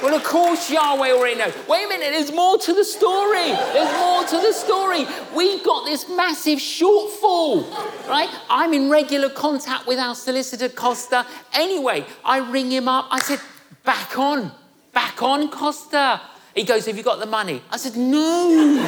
Well, 0.03 0.15
of 0.15 0.25
course, 0.25 0.71
Yahweh 0.71 1.13
already 1.13 1.39
knows. 1.39 1.53
Wait 1.69 1.85
a 1.85 1.89
minute, 1.89 2.11
there's 2.13 2.33
more 2.33 2.57
to 2.57 2.73
the 2.73 2.85
story. 2.85 3.49
There's 3.49 3.99
more 3.99 4.25
to 4.25 4.47
the 4.47 4.53
story. 4.55 5.05
We've 5.37 5.63
got 5.63 5.85
this 5.85 6.09
massive 6.09 6.59
shortfall, 6.59 7.71
right? 8.09 8.31
I'm 8.49 8.73
in 8.73 8.89
regular 8.89 9.29
contact 9.29 9.87
with 9.87 9.99
our 9.99 10.15
solicitor, 10.15 10.71
Costa. 10.71 11.27
Anyway, 11.53 12.07
I 12.25 12.39
ring 12.39 12.71
him 12.71 12.89
up. 12.89 13.09
I 13.11 13.21
said, 13.21 13.41
back 13.85 14.19
on, 14.19 14.53
back 14.95 15.23
on, 15.23 15.51
Costa. 15.51 16.23
He 16.55 16.65
goes, 16.65 16.87
Have 16.87 16.97
you 16.97 17.03
got 17.03 17.21
the 17.21 17.27
money? 17.27 17.63
I 17.71 17.77
said, 17.77 17.97
No. 17.97 18.87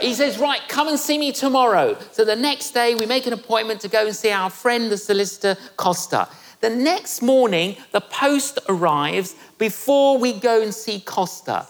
He 0.00 0.14
says, 0.14 0.36
Right, 0.36 0.60
come 0.68 0.88
and 0.88 0.98
see 0.98 1.16
me 1.16 1.30
tomorrow. 1.30 1.96
So 2.10 2.24
the 2.24 2.34
next 2.34 2.72
day, 2.72 2.96
we 2.96 3.06
make 3.06 3.28
an 3.28 3.32
appointment 3.32 3.80
to 3.82 3.88
go 3.88 4.04
and 4.04 4.16
see 4.16 4.32
our 4.32 4.50
friend, 4.50 4.90
the 4.90 4.96
solicitor 4.96 5.56
Costa. 5.76 6.28
The 6.62 6.70
next 6.70 7.22
morning, 7.22 7.76
the 7.90 8.00
post 8.00 8.60
arrives 8.68 9.34
before 9.58 10.16
we 10.16 10.32
go 10.32 10.62
and 10.62 10.72
see 10.72 11.00
Costa. 11.00 11.66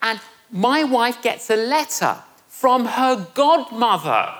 And 0.00 0.20
my 0.50 0.84
wife 0.84 1.20
gets 1.20 1.50
a 1.50 1.56
letter 1.56 2.16
from 2.48 2.86
her 2.86 3.26
godmother. 3.34 4.32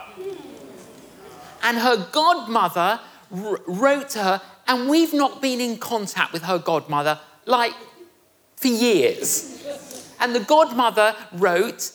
And 1.64 1.78
her 1.78 2.08
godmother 2.12 3.00
r- 3.32 3.60
wrote 3.66 4.08
to 4.10 4.22
her, 4.22 4.42
and 4.68 4.88
we've 4.88 5.12
not 5.12 5.42
been 5.42 5.60
in 5.60 5.76
contact 5.76 6.32
with 6.32 6.44
her 6.44 6.58
godmother 6.58 7.18
like 7.44 7.74
for 8.56 8.68
years. 8.68 9.60
And 10.20 10.34
the 10.34 10.40
godmother 10.40 11.16
wrote, 11.32 11.90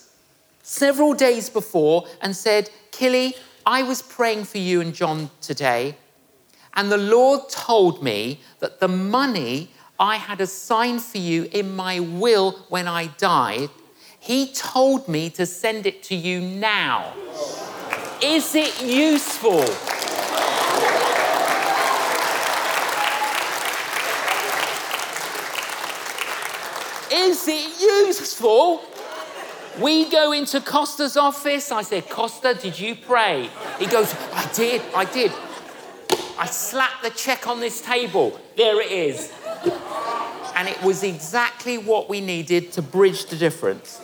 several 0.63 1.13
days 1.13 1.49
before 1.49 2.05
and 2.21 2.35
said, 2.35 2.69
Killy, 2.91 3.35
I 3.65 3.83
was 3.83 4.01
praying 4.01 4.45
for 4.45 4.57
you 4.57 4.81
and 4.81 4.93
John 4.93 5.29
today, 5.41 5.95
and 6.73 6.91
the 6.91 6.97
Lord 6.97 7.49
told 7.49 8.01
me 8.01 8.39
that 8.59 8.79
the 8.79 8.87
money 8.87 9.69
I 9.99 10.15
had 10.15 10.41
assigned 10.41 11.01
for 11.01 11.17
you 11.17 11.49
in 11.51 11.75
my 11.75 11.99
will 11.99 12.51
when 12.69 12.87
I 12.87 13.07
died, 13.17 13.69
He 14.19 14.51
told 14.51 15.07
me 15.07 15.29
to 15.31 15.45
send 15.45 15.85
it 15.85 16.03
to 16.03 16.15
you 16.15 16.41
now. 16.41 17.13
Is 18.21 18.55
it 18.55 18.81
useful? 18.83 19.63
Is 27.11 27.47
it 27.47 27.81
useful? 27.81 28.81
We 29.79 30.09
go 30.09 30.31
into 30.31 30.61
Costa's 30.61 31.17
office. 31.17 31.71
I 31.71 31.81
said, 31.81 32.09
Costa, 32.09 32.53
did 32.53 32.79
you 32.79 32.95
pray? 32.95 33.49
He 33.79 33.85
goes, 33.85 34.13
I 34.33 34.49
did, 34.53 34.81
I 34.95 35.05
did. 35.05 35.31
I 36.41 36.47
slapped 36.47 37.03
the 37.03 37.11
check 37.11 37.45
on 37.45 37.59
this 37.59 37.81
table. 37.81 38.39
There 38.57 38.81
it 38.81 38.91
is. 38.91 39.31
And 40.55 40.67
it 40.67 40.81
was 40.81 41.03
exactly 41.03 41.77
what 41.77 42.09
we 42.09 42.19
needed 42.19 42.71
to 42.71 42.81
bridge 42.81 43.27
the 43.27 43.35
difference. 43.35 44.01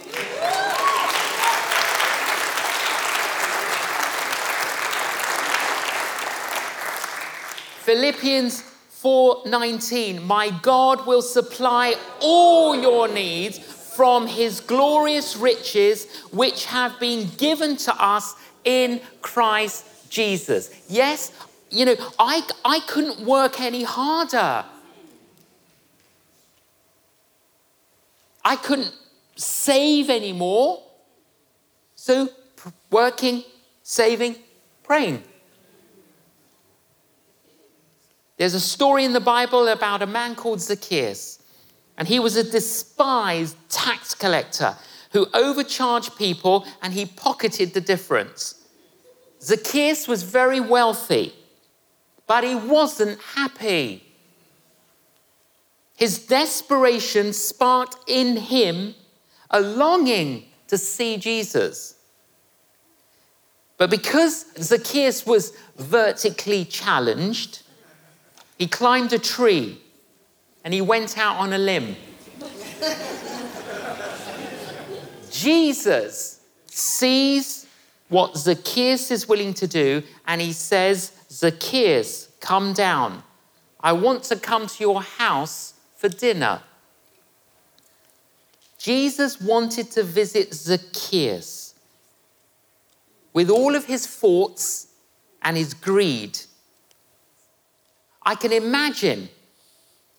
Philippians 7.85 8.61
4:19 9.01 10.21
My 10.21 10.51
God 10.61 11.07
will 11.07 11.23
supply 11.23 11.95
all 12.19 12.79
your 12.79 13.07
needs 13.07 13.57
from 13.57 14.27
his 14.27 14.59
glorious 14.59 15.35
riches, 15.35 16.05
which 16.31 16.65
have 16.65 16.99
been 16.99 17.31
given 17.37 17.77
to 17.77 17.95
us 17.99 18.35
in 18.63 19.01
Christ 19.23 19.85
Jesus. 20.11 20.69
Yes, 20.87 21.31
you 21.69 21.85
know, 21.85 21.95
I, 22.17 22.47
I 22.63 22.79
couldn't 22.81 23.25
work 23.25 23.59
any 23.59 23.83
harder. 23.83 24.65
I 28.43 28.55
couldn't 28.55 28.93
save 29.35 30.09
anymore. 30.09 30.81
So, 31.95 32.29
working, 32.89 33.43
saving, 33.83 34.35
praying. 34.83 35.23
There's 38.37 38.53
a 38.53 38.59
story 38.59 39.03
in 39.03 39.13
the 39.13 39.19
Bible 39.19 39.67
about 39.67 40.01
a 40.01 40.07
man 40.07 40.35
called 40.35 40.61
Zacchaeus. 40.61 41.39
And 41.97 42.07
he 42.07 42.19
was 42.19 42.35
a 42.35 42.43
despised 42.43 43.57
tax 43.69 44.13
collector 44.13 44.75
who 45.11 45.27
overcharged 45.33 46.15
people 46.15 46.65
and 46.81 46.93
he 46.93 47.05
pocketed 47.05 47.73
the 47.73 47.81
difference. 47.81 48.63
Zacchaeus 49.41 50.07
was 50.07 50.23
very 50.23 50.59
wealthy, 50.59 51.33
but 52.27 52.43
he 52.43 52.55
wasn't 52.55 53.19
happy. 53.21 54.03
His 55.95 56.27
desperation 56.27 57.33
sparked 57.33 57.97
in 58.07 58.37
him 58.37 58.93
a 59.49 59.59
longing 59.61 60.45
to 60.67 60.77
see 60.77 61.17
Jesus. 61.17 61.95
But 63.77 63.89
because 63.89 64.45
Zacchaeus 64.59 65.25
was 65.25 65.53
vertically 65.77 66.65
challenged, 66.65 67.63
he 68.57 68.67
climbed 68.67 69.13
a 69.13 69.19
tree 69.19 69.81
and 70.63 70.73
he 70.73 70.81
went 70.81 71.17
out 71.17 71.37
on 71.37 71.53
a 71.53 71.57
limb. 71.57 71.95
Jesus 75.31 76.41
sees 76.65 77.67
what 78.09 78.35
Zacchaeus 78.37 79.11
is 79.11 79.27
willing 79.27 79.53
to 79.55 79.67
do, 79.67 80.01
and 80.25 80.41
he 80.41 80.53
says, 80.53 81.11
Zacchaeus, 81.37 82.29
come 82.39 82.73
down. 82.73 83.21
I 83.79 83.91
want 83.91 84.23
to 84.23 84.37
come 84.37 84.65
to 84.65 84.83
your 84.83 85.03
house 85.03 85.75
for 85.95 86.09
dinner. 86.09 86.61
Jesus 88.79 89.39
wanted 89.39 89.91
to 89.91 90.01
visit 90.01 90.51
Zacchaeus 90.51 91.75
with 93.33 93.51
all 93.51 93.75
of 93.75 93.85
his 93.85 94.07
faults 94.07 94.87
and 95.43 95.55
his 95.55 95.75
greed. 95.75 96.39
I 98.23 98.33
can 98.33 98.51
imagine 98.51 99.29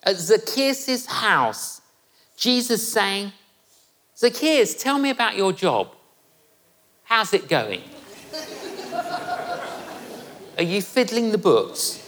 at 0.04 0.16
Zacchaeus' 0.16 1.06
house, 1.06 1.80
Jesus 2.36 2.92
saying, 2.92 3.32
Zacchaeus, 4.16 4.80
tell 4.80 4.98
me 5.00 5.10
about 5.10 5.36
your 5.36 5.52
job. 5.52 5.88
How's 7.02 7.34
it 7.34 7.48
going? 7.48 7.82
Are 10.58 10.64
you 10.64 10.82
fiddling 10.82 11.30
the 11.30 11.38
books? 11.38 12.06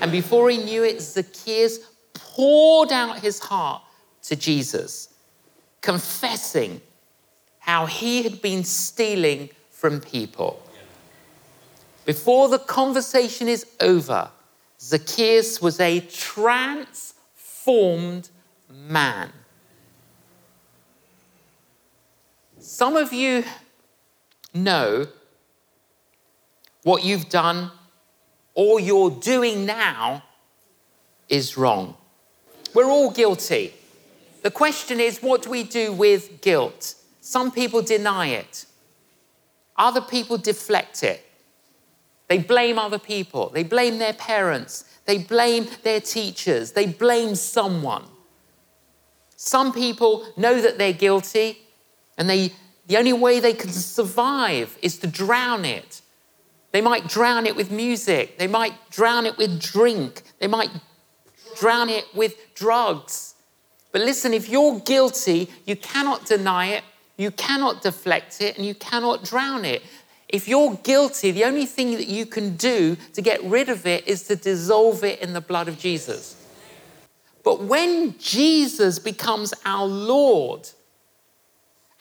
And 0.00 0.12
before 0.12 0.48
he 0.50 0.56
knew 0.58 0.84
it, 0.84 1.00
Zacchaeus 1.00 1.80
poured 2.14 2.92
out 2.92 3.18
his 3.18 3.40
heart 3.40 3.82
to 4.22 4.36
Jesus, 4.36 5.08
confessing 5.80 6.80
how 7.58 7.86
he 7.86 8.22
had 8.22 8.40
been 8.40 8.62
stealing 8.62 9.50
from 9.70 10.00
people. 10.00 10.62
Before 12.04 12.48
the 12.48 12.60
conversation 12.60 13.48
is 13.48 13.66
over, 13.80 14.30
Zacchaeus 14.80 15.60
was 15.60 15.80
a 15.80 16.00
transformed 16.00 17.08
man. 18.70 19.32
Some 22.58 22.94
of 22.96 23.12
you 23.12 23.44
know 24.52 25.06
what 26.84 27.04
you've 27.04 27.28
done 27.28 27.72
or 28.54 28.78
you're 28.78 29.10
doing 29.10 29.66
now 29.66 30.22
is 31.28 31.56
wrong. 31.56 31.96
We're 32.72 32.84
all 32.86 33.10
guilty. 33.10 33.74
The 34.42 34.50
question 34.50 35.00
is, 35.00 35.20
what 35.20 35.42
do 35.42 35.50
we 35.50 35.64
do 35.64 35.92
with 35.92 36.40
guilt? 36.40 36.94
Some 37.20 37.50
people 37.50 37.82
deny 37.82 38.28
it. 38.28 38.66
Other 39.76 40.02
people 40.02 40.38
deflect 40.38 41.02
it. 41.02 41.24
They 42.28 42.38
blame 42.38 42.78
other 42.78 42.98
people. 42.98 43.48
They 43.48 43.64
blame 43.64 43.98
their 43.98 44.12
parents. 44.12 44.84
They 45.06 45.18
blame 45.18 45.66
their 45.82 46.00
teachers. 46.00 46.72
They 46.72 46.86
blame 46.86 47.34
someone. 47.34 48.04
Some 49.36 49.72
people 49.72 50.26
know 50.36 50.60
that 50.60 50.78
they're 50.78 50.92
guilty 50.92 51.58
and 52.16 52.28
they, 52.28 52.52
the 52.86 52.96
only 52.96 53.12
way 53.12 53.40
they 53.40 53.52
can 53.52 53.70
survive 53.70 54.78
is 54.80 54.98
to 54.98 55.06
drown 55.06 55.64
it. 55.64 56.02
They 56.74 56.80
might 56.80 57.06
drown 57.06 57.46
it 57.46 57.54
with 57.54 57.70
music. 57.70 58.36
They 58.36 58.48
might 58.48 58.74
drown 58.90 59.26
it 59.26 59.38
with 59.38 59.62
drink. 59.62 60.22
They 60.40 60.48
might 60.48 60.70
drown 61.56 61.88
it 61.88 62.04
with 62.16 62.34
drugs. 62.56 63.36
But 63.92 64.00
listen, 64.00 64.34
if 64.34 64.48
you're 64.48 64.80
guilty, 64.80 65.48
you 65.66 65.76
cannot 65.76 66.26
deny 66.26 66.66
it, 66.72 66.82
you 67.16 67.30
cannot 67.30 67.82
deflect 67.82 68.40
it, 68.40 68.56
and 68.56 68.66
you 68.66 68.74
cannot 68.74 69.22
drown 69.22 69.64
it. 69.64 69.84
If 70.28 70.48
you're 70.48 70.74
guilty, 70.82 71.30
the 71.30 71.44
only 71.44 71.64
thing 71.64 71.92
that 71.92 72.08
you 72.08 72.26
can 72.26 72.56
do 72.56 72.96
to 73.12 73.22
get 73.22 73.40
rid 73.44 73.68
of 73.68 73.86
it 73.86 74.08
is 74.08 74.24
to 74.24 74.34
dissolve 74.34 75.04
it 75.04 75.20
in 75.20 75.32
the 75.32 75.40
blood 75.40 75.68
of 75.68 75.78
Jesus. 75.78 76.34
But 77.44 77.62
when 77.62 78.18
Jesus 78.18 78.98
becomes 78.98 79.54
our 79.64 79.86
Lord 79.86 80.68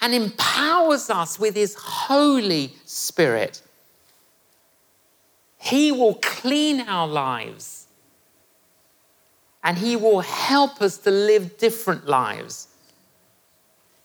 and 0.01 0.15
empowers 0.15 1.12
us 1.12 1.38
with 1.38 1.53
his 1.53 1.75
Holy 1.75 2.73
Spirit, 2.86 3.62
he 5.63 5.93
will 5.93 6.15
clean 6.15 6.82
our 6.82 7.08
lives 7.08 7.88
and 9.63 9.78
he 9.78 9.95
will 9.95 10.19
help 10.19 10.82
us 10.82 10.97
to 10.97 11.10
live 11.10 11.58
different 11.58 12.06
lives. 12.06 12.67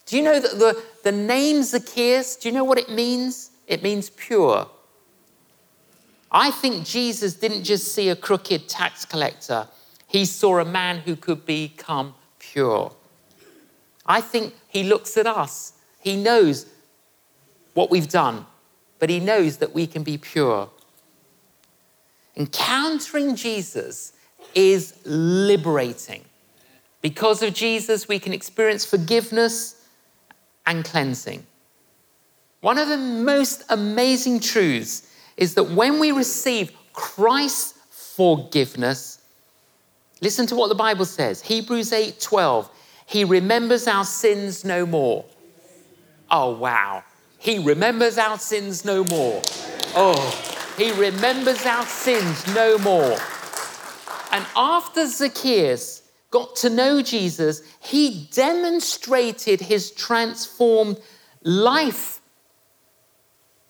Do 0.07 0.17
you 0.17 0.23
know 0.23 0.39
that 0.39 0.59
the, 0.59 0.81
the 1.03 1.11
name 1.11 1.65
Zacchaeus, 1.65 2.37
do 2.37 2.49
you 2.49 2.55
know 2.55 2.63
what 2.63 2.79
it 2.79 2.89
means? 2.89 3.51
it 3.69 3.83
means 3.83 4.11
pure. 4.11 4.69
I 6.33 6.51
think 6.51 6.85
Jesus 6.85 7.35
didn't 7.35 7.65
just 7.65 7.93
see 7.95 8.09
a 8.09 8.17
crooked 8.17 8.69
tax 8.69 9.05
collector, 9.05 9.69
he 10.07 10.25
saw 10.25 10.59
a 10.59 10.65
man 10.65 10.99
who 10.99 11.17
could 11.17 11.45
become 11.45 12.15
pure. 12.39 12.93
I 14.07 14.23
think 14.23 14.55
he 14.69 14.85
looks 14.85 15.17
at 15.17 15.27
us, 15.27 15.75
he 16.01 16.17
knows 16.17 16.67
what 17.75 17.91
we've 17.91 18.09
done, 18.09 18.47
but 18.99 19.11
he 19.11 19.21
knows 19.21 19.59
that 19.59 19.75
we 19.75 19.87
can 19.87 20.03
be 20.03 20.17
pure. 20.17 20.71
Encountering 22.39 23.35
Jesus 23.35 24.13
is 24.55 24.95
liberating. 25.05 26.25
Because 27.03 27.43
of 27.43 27.53
Jesus, 27.53 28.09
we 28.09 28.19
can 28.19 28.33
experience 28.33 28.85
forgiveness 28.85 29.85
and 30.65 30.85
cleansing. 30.85 31.45
One 32.61 32.79
of 32.79 32.89
the 32.89 32.97
most 32.97 33.65
amazing 33.69 34.41
truths 34.41 35.09
is 35.37 35.55
that 35.55 35.65
when 35.65 35.99
we 35.99 36.13
receive 36.13 36.73
Christ's 36.93 37.75
forgiveness, 37.91 39.21
listen 40.21 40.47
to 40.47 40.57
what 40.57 40.69
the 40.69 40.75
Bible 40.75 41.05
says. 41.05 41.41
Hebrews 41.43 41.93
8:12. 41.93 42.69
He 43.07 43.25
remembers 43.25 43.87
our 43.87 44.05
sins 44.05 44.65
no 44.65 44.87
more. 44.87 45.25
Oh 46.31 46.51
wow. 46.51 47.05
He 47.39 47.59
remembers 47.59 48.19
our 48.19 48.39
sins 48.39 48.85
no 48.85 49.05
more. 49.05 49.41
Oh, 49.95 50.58
he 50.79 50.93
remembers 50.93 51.67
our 51.67 51.85
sins 51.85 52.47
no 52.55 52.79
more. 52.79 53.19
And 54.33 54.47
after 54.57 55.07
Zacchaeus 55.07 56.03
got 56.31 56.55
to 56.57 56.71
know 56.71 57.03
Jesus, 57.03 57.63
he 57.81 58.29
demonstrated 58.33 59.61
his 59.61 59.91
transformed 59.91 60.99
life 61.43 62.21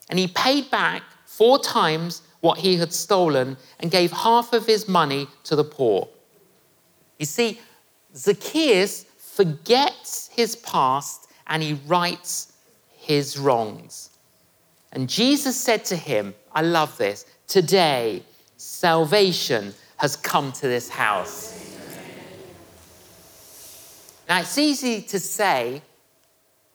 and 0.09 0.18
he 0.18 0.29
paid 0.29 0.71
back 0.71 1.03
four 1.27 1.59
times 1.59 2.23
what 2.40 2.59
he 2.59 2.77
had 2.77 2.92
stolen 2.92 3.57
and 3.81 3.90
gave 3.90 4.11
half 4.12 4.53
of 4.53 4.66
his 4.66 4.88
money 4.88 5.27
to 5.44 5.57
the 5.57 5.64
poor. 5.64 6.09
You 7.18 7.27
see, 7.27 7.61
Zacchaeus 8.14 9.05
forgets 9.18 10.29
his 10.33 10.57
past 10.57 11.29
and 11.47 11.62
he 11.62 11.75
rights 11.87 12.53
his 12.97 13.38
wrongs. 13.38 14.11
And 14.92 15.09
Jesus 15.09 15.57
said 15.61 15.85
to 15.87 15.97
him, 15.97 16.35
I 16.59 16.62
love 16.62 16.99
this, 16.99 17.25
today 17.47 18.25
salvation 18.57 19.75
has 19.97 20.16
come 20.16 20.51
to 20.51 20.62
this 20.62 20.88
house. 20.88 21.55
Now, 24.29 24.40
it's 24.40 24.59
easy 24.59 25.03
to 25.03 25.21
say, 25.21 25.83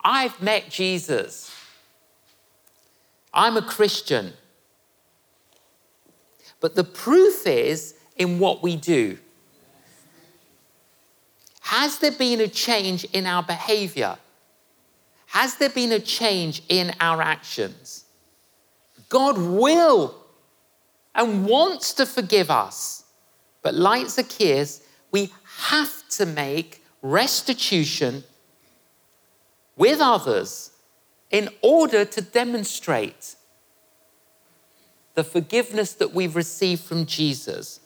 I've 0.01 0.41
met 0.41 0.69
Jesus. 0.69 1.53
I'm 3.33 3.57
a 3.57 3.61
Christian. 3.61 4.31
But 6.61 6.75
the 6.75 6.85
proof 6.85 7.45
is 7.45 7.95
in 8.15 8.39
what 8.39 8.63
we 8.63 8.77
do. 8.77 9.17
Has 11.59 11.99
there 11.99 12.13
been 12.13 12.39
a 12.39 12.47
change 12.47 13.03
in 13.11 13.25
our 13.25 13.43
behavior? 13.43 14.15
Has 15.25 15.55
there 15.55 15.67
been 15.69 15.91
a 15.91 15.99
change 15.99 16.63
in 16.69 16.93
our 17.01 17.21
actions? 17.21 18.02
God 19.13 19.37
will 19.37 20.15
and 21.13 21.45
wants 21.45 21.93
to 21.93 22.05
forgive 22.07 22.49
us. 22.49 23.03
But 23.61 23.75
like 23.75 24.07
Zacchaeus, 24.07 24.81
we 25.11 25.31
have 25.67 26.09
to 26.17 26.25
make 26.25 26.83
restitution 27.03 28.23
with 29.75 29.99
others 30.01 30.71
in 31.29 31.47
order 31.61 32.05
to 32.05 32.21
demonstrate 32.21 33.35
the 35.13 35.23
forgiveness 35.23 35.93
that 35.93 36.11
we've 36.11 36.35
received 36.35 36.81
from 36.81 37.05
Jesus. 37.05 37.81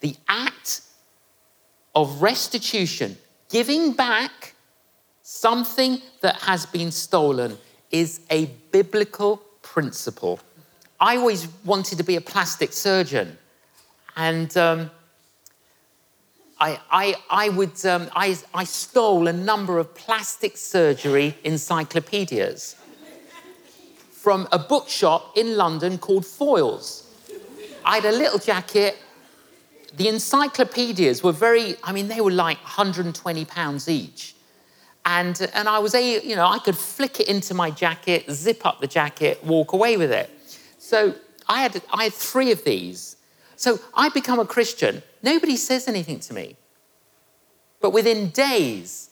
The 0.00 0.14
act 0.28 0.82
of 1.94 2.20
restitution, 2.20 3.16
giving 3.48 3.92
back 3.92 4.52
something 5.22 6.02
that 6.20 6.36
has 6.42 6.66
been 6.66 6.92
stolen, 6.92 7.56
is 7.90 8.20
a 8.28 8.44
biblical 8.70 9.40
principle. 9.74 10.38
I 11.00 11.16
always 11.16 11.48
wanted 11.64 11.98
to 11.98 12.04
be 12.04 12.16
a 12.16 12.20
plastic 12.20 12.72
surgeon, 12.72 13.36
and 14.16 14.56
um, 14.56 14.90
I, 16.58 16.78
I, 16.90 17.14
I, 17.28 17.48
would, 17.50 17.84
um, 17.84 18.08
I, 18.14 18.38
I 18.54 18.64
stole 18.64 19.26
a 19.26 19.32
number 19.32 19.78
of 19.78 19.94
plastic 19.94 20.56
surgery 20.56 21.34
encyclopedias 21.42 22.76
from 24.12 24.46
a 24.52 24.58
bookshop 24.58 25.36
in 25.36 25.56
London 25.56 25.98
called 25.98 26.22
Foyles. 26.22 27.04
I 27.84 27.96
had 27.96 28.04
a 28.04 28.16
little 28.16 28.38
jacket. 28.38 28.96
The 29.96 30.08
encyclopedias 30.08 31.22
were 31.22 31.32
very, 31.32 31.76
I 31.82 31.92
mean, 31.92 32.08
they 32.08 32.20
were 32.20 32.30
like 32.30 32.58
120 32.58 33.44
pounds 33.44 33.88
each. 33.88 34.35
And, 35.06 35.50
and 35.54 35.68
I 35.68 35.78
was, 35.78 35.94
a, 35.94 36.20
you 36.26 36.36
know, 36.36 36.46
I 36.46 36.58
could 36.58 36.76
flick 36.76 37.20
it 37.20 37.28
into 37.28 37.54
my 37.54 37.70
jacket, 37.70 38.28
zip 38.30 38.66
up 38.66 38.80
the 38.80 38.86
jacket, 38.88 39.42
walk 39.44 39.72
away 39.72 39.96
with 39.96 40.12
it. 40.12 40.28
So 40.78 41.14
I 41.48 41.62
had, 41.62 41.80
I 41.92 42.04
had 42.04 42.12
three 42.12 42.50
of 42.50 42.64
these. 42.64 43.16
So 43.54 43.78
I 43.94 44.10
become 44.10 44.38
a 44.38 44.44
Christian 44.44 45.02
Nobody 45.26 45.56
says 45.56 45.88
anything 45.88 46.20
to 46.20 46.34
me. 46.34 46.56
But 47.80 47.90
within 47.90 48.30
days, 48.30 49.10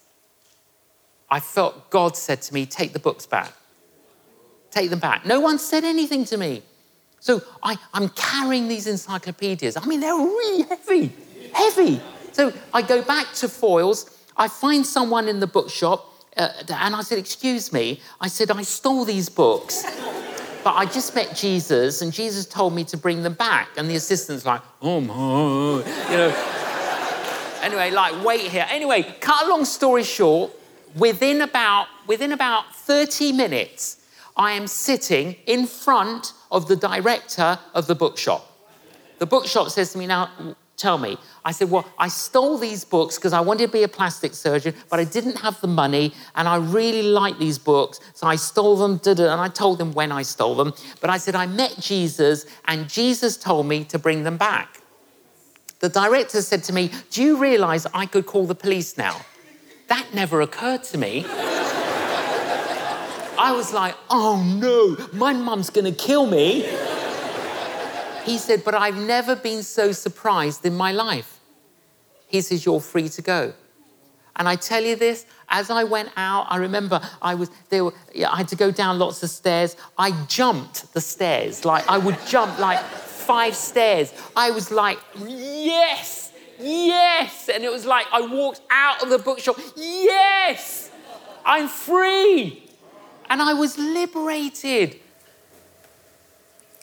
I 1.28 1.40
felt 1.40 1.90
God 1.90 2.16
said 2.16 2.40
to 2.42 2.54
me, 2.54 2.66
Take 2.66 2.92
the 2.92 3.00
books 3.00 3.26
back. 3.26 3.52
Take 4.70 4.90
them 4.90 5.00
back. 5.00 5.26
No 5.26 5.40
one 5.40 5.58
said 5.58 5.82
anything 5.82 6.24
to 6.26 6.36
me. 6.36 6.62
So 7.18 7.42
I, 7.64 7.76
am 7.94 8.10
carrying 8.10 8.68
these 8.68 8.86
encyclopedias. 8.86 9.76
I 9.76 9.84
mean, 9.86 9.98
they're 9.98 10.14
really 10.14 10.62
heavy, 10.62 11.12
heavy. 11.52 12.00
So 12.30 12.52
I 12.72 12.82
go 12.82 13.02
back 13.02 13.32
to 13.34 13.46
Foyles. 13.46 14.16
I 14.36 14.48
find 14.48 14.86
someone 14.86 15.28
in 15.28 15.40
the 15.40 15.46
bookshop, 15.46 16.12
uh, 16.36 16.48
and 16.68 16.94
I 16.94 17.02
said, 17.02 17.18
Excuse 17.18 17.72
me. 17.72 18.00
I 18.20 18.28
said, 18.28 18.50
I 18.50 18.62
stole 18.62 19.04
these 19.04 19.28
books. 19.28 19.84
But 20.64 20.76
I 20.76 20.86
just 20.86 21.14
met 21.14 21.36
Jesus, 21.36 22.00
and 22.00 22.10
Jesus 22.10 22.46
told 22.46 22.74
me 22.74 22.84
to 22.84 22.96
bring 22.96 23.22
them 23.22 23.34
back. 23.34 23.68
And 23.76 23.88
the 23.88 23.96
assistant's 23.96 24.46
like, 24.46 24.62
oh 24.80 24.98
my, 24.98 25.84
you 26.10 26.16
know. 26.16 27.60
anyway, 27.62 27.90
like, 27.90 28.24
wait 28.24 28.40
here. 28.50 28.66
Anyway, 28.70 29.02
cut 29.20 29.44
a 29.44 29.50
long 29.50 29.66
story 29.66 30.04
short, 30.04 30.52
within 30.96 31.42
about, 31.42 31.88
within 32.06 32.32
about 32.32 32.74
30 32.74 33.32
minutes, 33.32 34.00
I 34.38 34.52
am 34.52 34.66
sitting 34.66 35.36
in 35.46 35.66
front 35.66 36.32
of 36.50 36.66
the 36.66 36.76
director 36.76 37.58
of 37.74 37.86
the 37.86 37.94
bookshop. 37.94 38.50
The 39.18 39.26
bookshop 39.26 39.68
says 39.68 39.92
to 39.92 39.98
me, 39.98 40.06
Now, 40.06 40.30
tell 40.84 40.98
me. 40.98 41.16
I 41.44 41.52
said, 41.52 41.70
Well, 41.70 41.86
I 42.06 42.08
stole 42.08 42.58
these 42.58 42.84
books 42.84 43.16
because 43.16 43.32
I 43.32 43.40
wanted 43.48 43.66
to 43.68 43.72
be 43.78 43.84
a 43.84 43.92
plastic 43.98 44.32
surgeon, 44.34 44.74
but 44.90 44.98
I 45.00 45.04
didn't 45.16 45.38
have 45.46 45.56
the 45.60 45.72
money 45.84 46.12
and 46.36 46.46
I 46.54 46.56
really 46.56 47.02
like 47.02 47.36
these 47.38 47.58
books. 47.58 48.00
So 48.18 48.26
I 48.34 48.36
stole 48.36 48.76
them, 48.76 49.00
and 49.04 49.40
I 49.48 49.48
told 49.48 49.78
them 49.78 49.90
when 50.00 50.10
I 50.20 50.22
stole 50.22 50.56
them. 50.60 50.72
But 51.00 51.08
I 51.16 51.18
said, 51.18 51.34
I 51.34 51.46
met 51.46 51.72
Jesus 51.80 52.46
and 52.70 52.88
Jesus 52.88 53.32
told 53.36 53.66
me 53.66 53.84
to 53.92 53.98
bring 53.98 54.24
them 54.24 54.36
back. 54.36 54.68
The 55.80 55.88
director 55.88 56.40
said 56.42 56.62
to 56.68 56.72
me, 56.72 56.90
Do 57.10 57.22
you 57.22 57.36
realize 57.48 57.86
I 58.02 58.06
could 58.06 58.26
call 58.26 58.46
the 58.46 58.60
police 58.64 58.98
now? 58.98 59.16
That 59.88 60.06
never 60.12 60.40
occurred 60.40 60.82
to 60.92 60.98
me. 60.98 61.24
I 63.36 63.52
was 63.52 63.72
like, 63.74 63.96
oh 64.10 64.36
no, 64.64 64.96
my 65.12 65.32
mum's 65.32 65.70
gonna 65.70 65.92
kill 66.08 66.26
me. 66.26 66.64
He 68.24 68.38
said, 68.38 68.64
but 68.64 68.74
I've 68.74 68.96
never 68.96 69.36
been 69.36 69.62
so 69.62 69.92
surprised 69.92 70.64
in 70.64 70.74
my 70.74 70.92
life. 70.92 71.40
He 72.26 72.40
says, 72.40 72.64
you're 72.64 72.80
free 72.80 73.08
to 73.10 73.22
go. 73.22 73.52
And 74.36 74.48
I 74.48 74.56
tell 74.56 74.82
you 74.82 74.96
this, 74.96 75.26
as 75.48 75.70
I 75.70 75.84
went 75.84 76.10
out, 76.16 76.46
I 76.50 76.56
remember 76.56 77.00
I 77.22 77.36
was 77.36 77.50
there. 77.68 77.84
Were, 77.84 77.94
I 78.28 78.36
had 78.36 78.48
to 78.48 78.56
go 78.56 78.72
down 78.72 78.98
lots 78.98 79.22
of 79.22 79.30
stairs. 79.30 79.76
I 79.96 80.10
jumped 80.26 80.92
the 80.92 81.00
stairs, 81.00 81.64
like 81.64 81.88
I 81.88 81.98
would 81.98 82.18
jump 82.26 82.58
like 82.58 82.80
five 82.80 83.54
stairs. 83.54 84.12
I 84.34 84.50
was 84.50 84.72
like, 84.72 84.98
yes, 85.24 86.32
yes, 86.58 87.48
and 87.48 87.62
it 87.62 87.70
was 87.70 87.86
like 87.86 88.06
I 88.12 88.22
walked 88.26 88.60
out 88.70 89.04
of 89.04 89.08
the 89.10 89.18
bookshop. 89.18 89.56
Yes, 89.76 90.90
I'm 91.44 91.68
free, 91.68 92.68
and 93.30 93.40
I 93.40 93.54
was 93.54 93.78
liberated. 93.78 94.98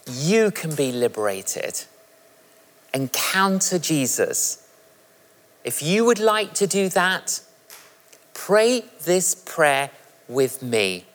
You 0.10 0.52
can 0.52 0.76
be 0.76 0.92
liberated. 0.92 1.86
Encounter 2.94 3.80
Jesus 3.80 4.62
if 5.64 5.84
you 5.84 6.06
would 6.06 6.20
like 6.20 6.54
to 6.56 6.68
do 6.68 6.90
that, 6.90 7.42
pray 8.34 8.84
this 9.04 9.36
prayer 9.36 9.92
with 10.28 10.64
me. 10.64 11.06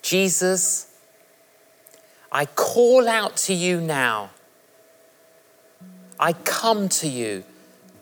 Jesus, 0.00 0.86
I 2.32 2.46
call 2.46 3.08
out 3.08 3.36
to 3.38 3.54
you 3.54 3.80
now. 3.80 4.30
I 6.18 6.32
come 6.32 6.88
to 6.88 7.08
you 7.08 7.44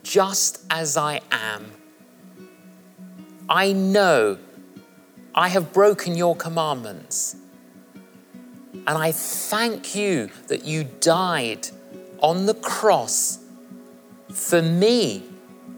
just 0.03 0.63
as 0.69 0.95
I 0.95 1.19
am. 1.31 1.71
I 3.49 3.73
know 3.73 4.37
I 5.33 5.49
have 5.49 5.73
broken 5.73 6.15
your 6.15 6.35
commandments. 6.35 7.35
And 8.87 8.97
I 8.97 9.11
thank 9.11 9.95
you 9.95 10.29
that 10.47 10.65
you 10.65 10.83
died 10.99 11.69
on 12.19 12.45
the 12.45 12.53
cross 12.53 13.39
for 14.31 14.61
me 14.61 15.23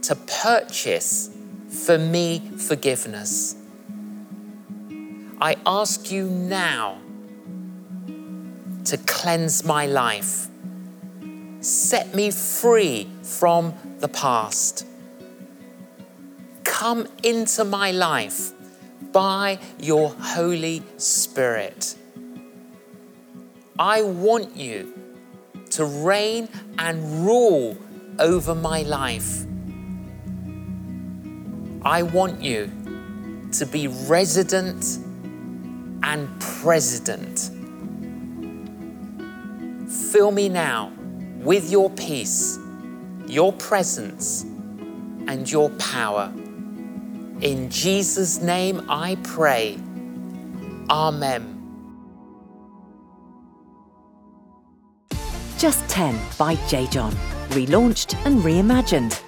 to 0.02 0.16
purchase 0.16 1.30
for 1.70 1.98
me 1.98 2.40
forgiveness. 2.58 3.56
I 5.40 5.56
ask 5.66 6.12
you 6.12 6.28
now 6.28 7.00
to 8.86 8.98
cleanse 8.98 9.64
my 9.64 9.86
life, 9.86 10.48
set 11.62 12.16
me 12.16 12.32
free 12.32 13.10
from 13.22 13.74
the 14.00 14.08
past. 14.08 14.86
Come 16.64 17.08
into 17.24 17.64
my 17.64 17.92
life 17.92 18.52
by 19.12 19.60
your 19.80 20.10
Holy 20.10 20.84
Spirit. 20.98 21.96
I 23.80 24.02
want 24.02 24.56
you 24.56 24.94
to 25.72 25.86
reign 25.86 26.50
and 26.80 27.26
rule 27.26 27.78
over 28.20 28.56
my 28.56 28.82
life. 28.82 29.46
I 31.84 32.04
want 32.04 32.42
you 32.42 32.72
to 33.54 33.66
be 33.66 33.88
resident 33.88 34.98
and 36.04 36.28
president. 36.40 37.52
Fill 40.12 40.32
me 40.32 40.50
now 40.50 40.92
with 41.40 41.70
your 41.70 41.90
peace, 41.92 42.58
your 43.28 43.54
presence, 43.54 44.44
and 45.28 45.50
your 45.50 45.70
power. 45.72 46.32
In 47.42 47.70
Jesus' 47.70 48.42
name 48.42 48.86
I 48.90 49.16
pray. 49.24 49.78
Amen. 50.90 51.57
Just 55.58 55.90
10 55.90 56.20
by 56.38 56.54
J. 56.68 56.86
John 56.86 57.12
relaunched 57.50 58.14
and 58.28 58.42
reimagined. 58.42 59.20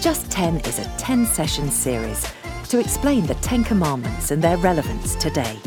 Just 0.00 0.30
10 0.30 0.58
is 0.58 0.78
a 0.78 0.84
10 0.96 1.26
session 1.26 1.72
series 1.72 2.24
to 2.68 2.78
explain 2.78 3.26
the 3.26 3.34
10 3.34 3.64
commandments 3.64 4.30
and 4.30 4.40
their 4.40 4.58
relevance 4.58 5.16
today. 5.16 5.58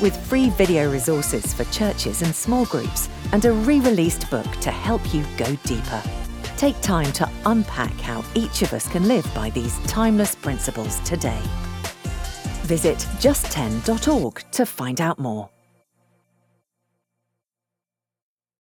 With 0.00 0.16
free 0.28 0.50
video 0.50 0.92
resources 0.92 1.52
for 1.52 1.64
churches 1.72 2.22
and 2.22 2.32
small 2.32 2.66
groups 2.66 3.08
and 3.32 3.44
a 3.44 3.52
re 3.52 3.80
released 3.80 4.30
book 4.30 4.46
to 4.60 4.70
help 4.70 5.12
you 5.12 5.24
go 5.36 5.56
deeper. 5.64 6.02
Take 6.56 6.80
time 6.80 7.10
to 7.14 7.28
unpack 7.46 7.94
how 7.94 8.22
each 8.36 8.62
of 8.62 8.72
us 8.72 8.88
can 8.88 9.08
live 9.08 9.28
by 9.34 9.50
these 9.50 9.76
timeless 9.88 10.36
principles 10.36 11.00
today. 11.00 11.42
Visit 12.62 12.98
just10.org 13.18 14.44
to 14.52 14.64
find 14.64 15.00
out 15.00 15.18
more. 15.18 15.50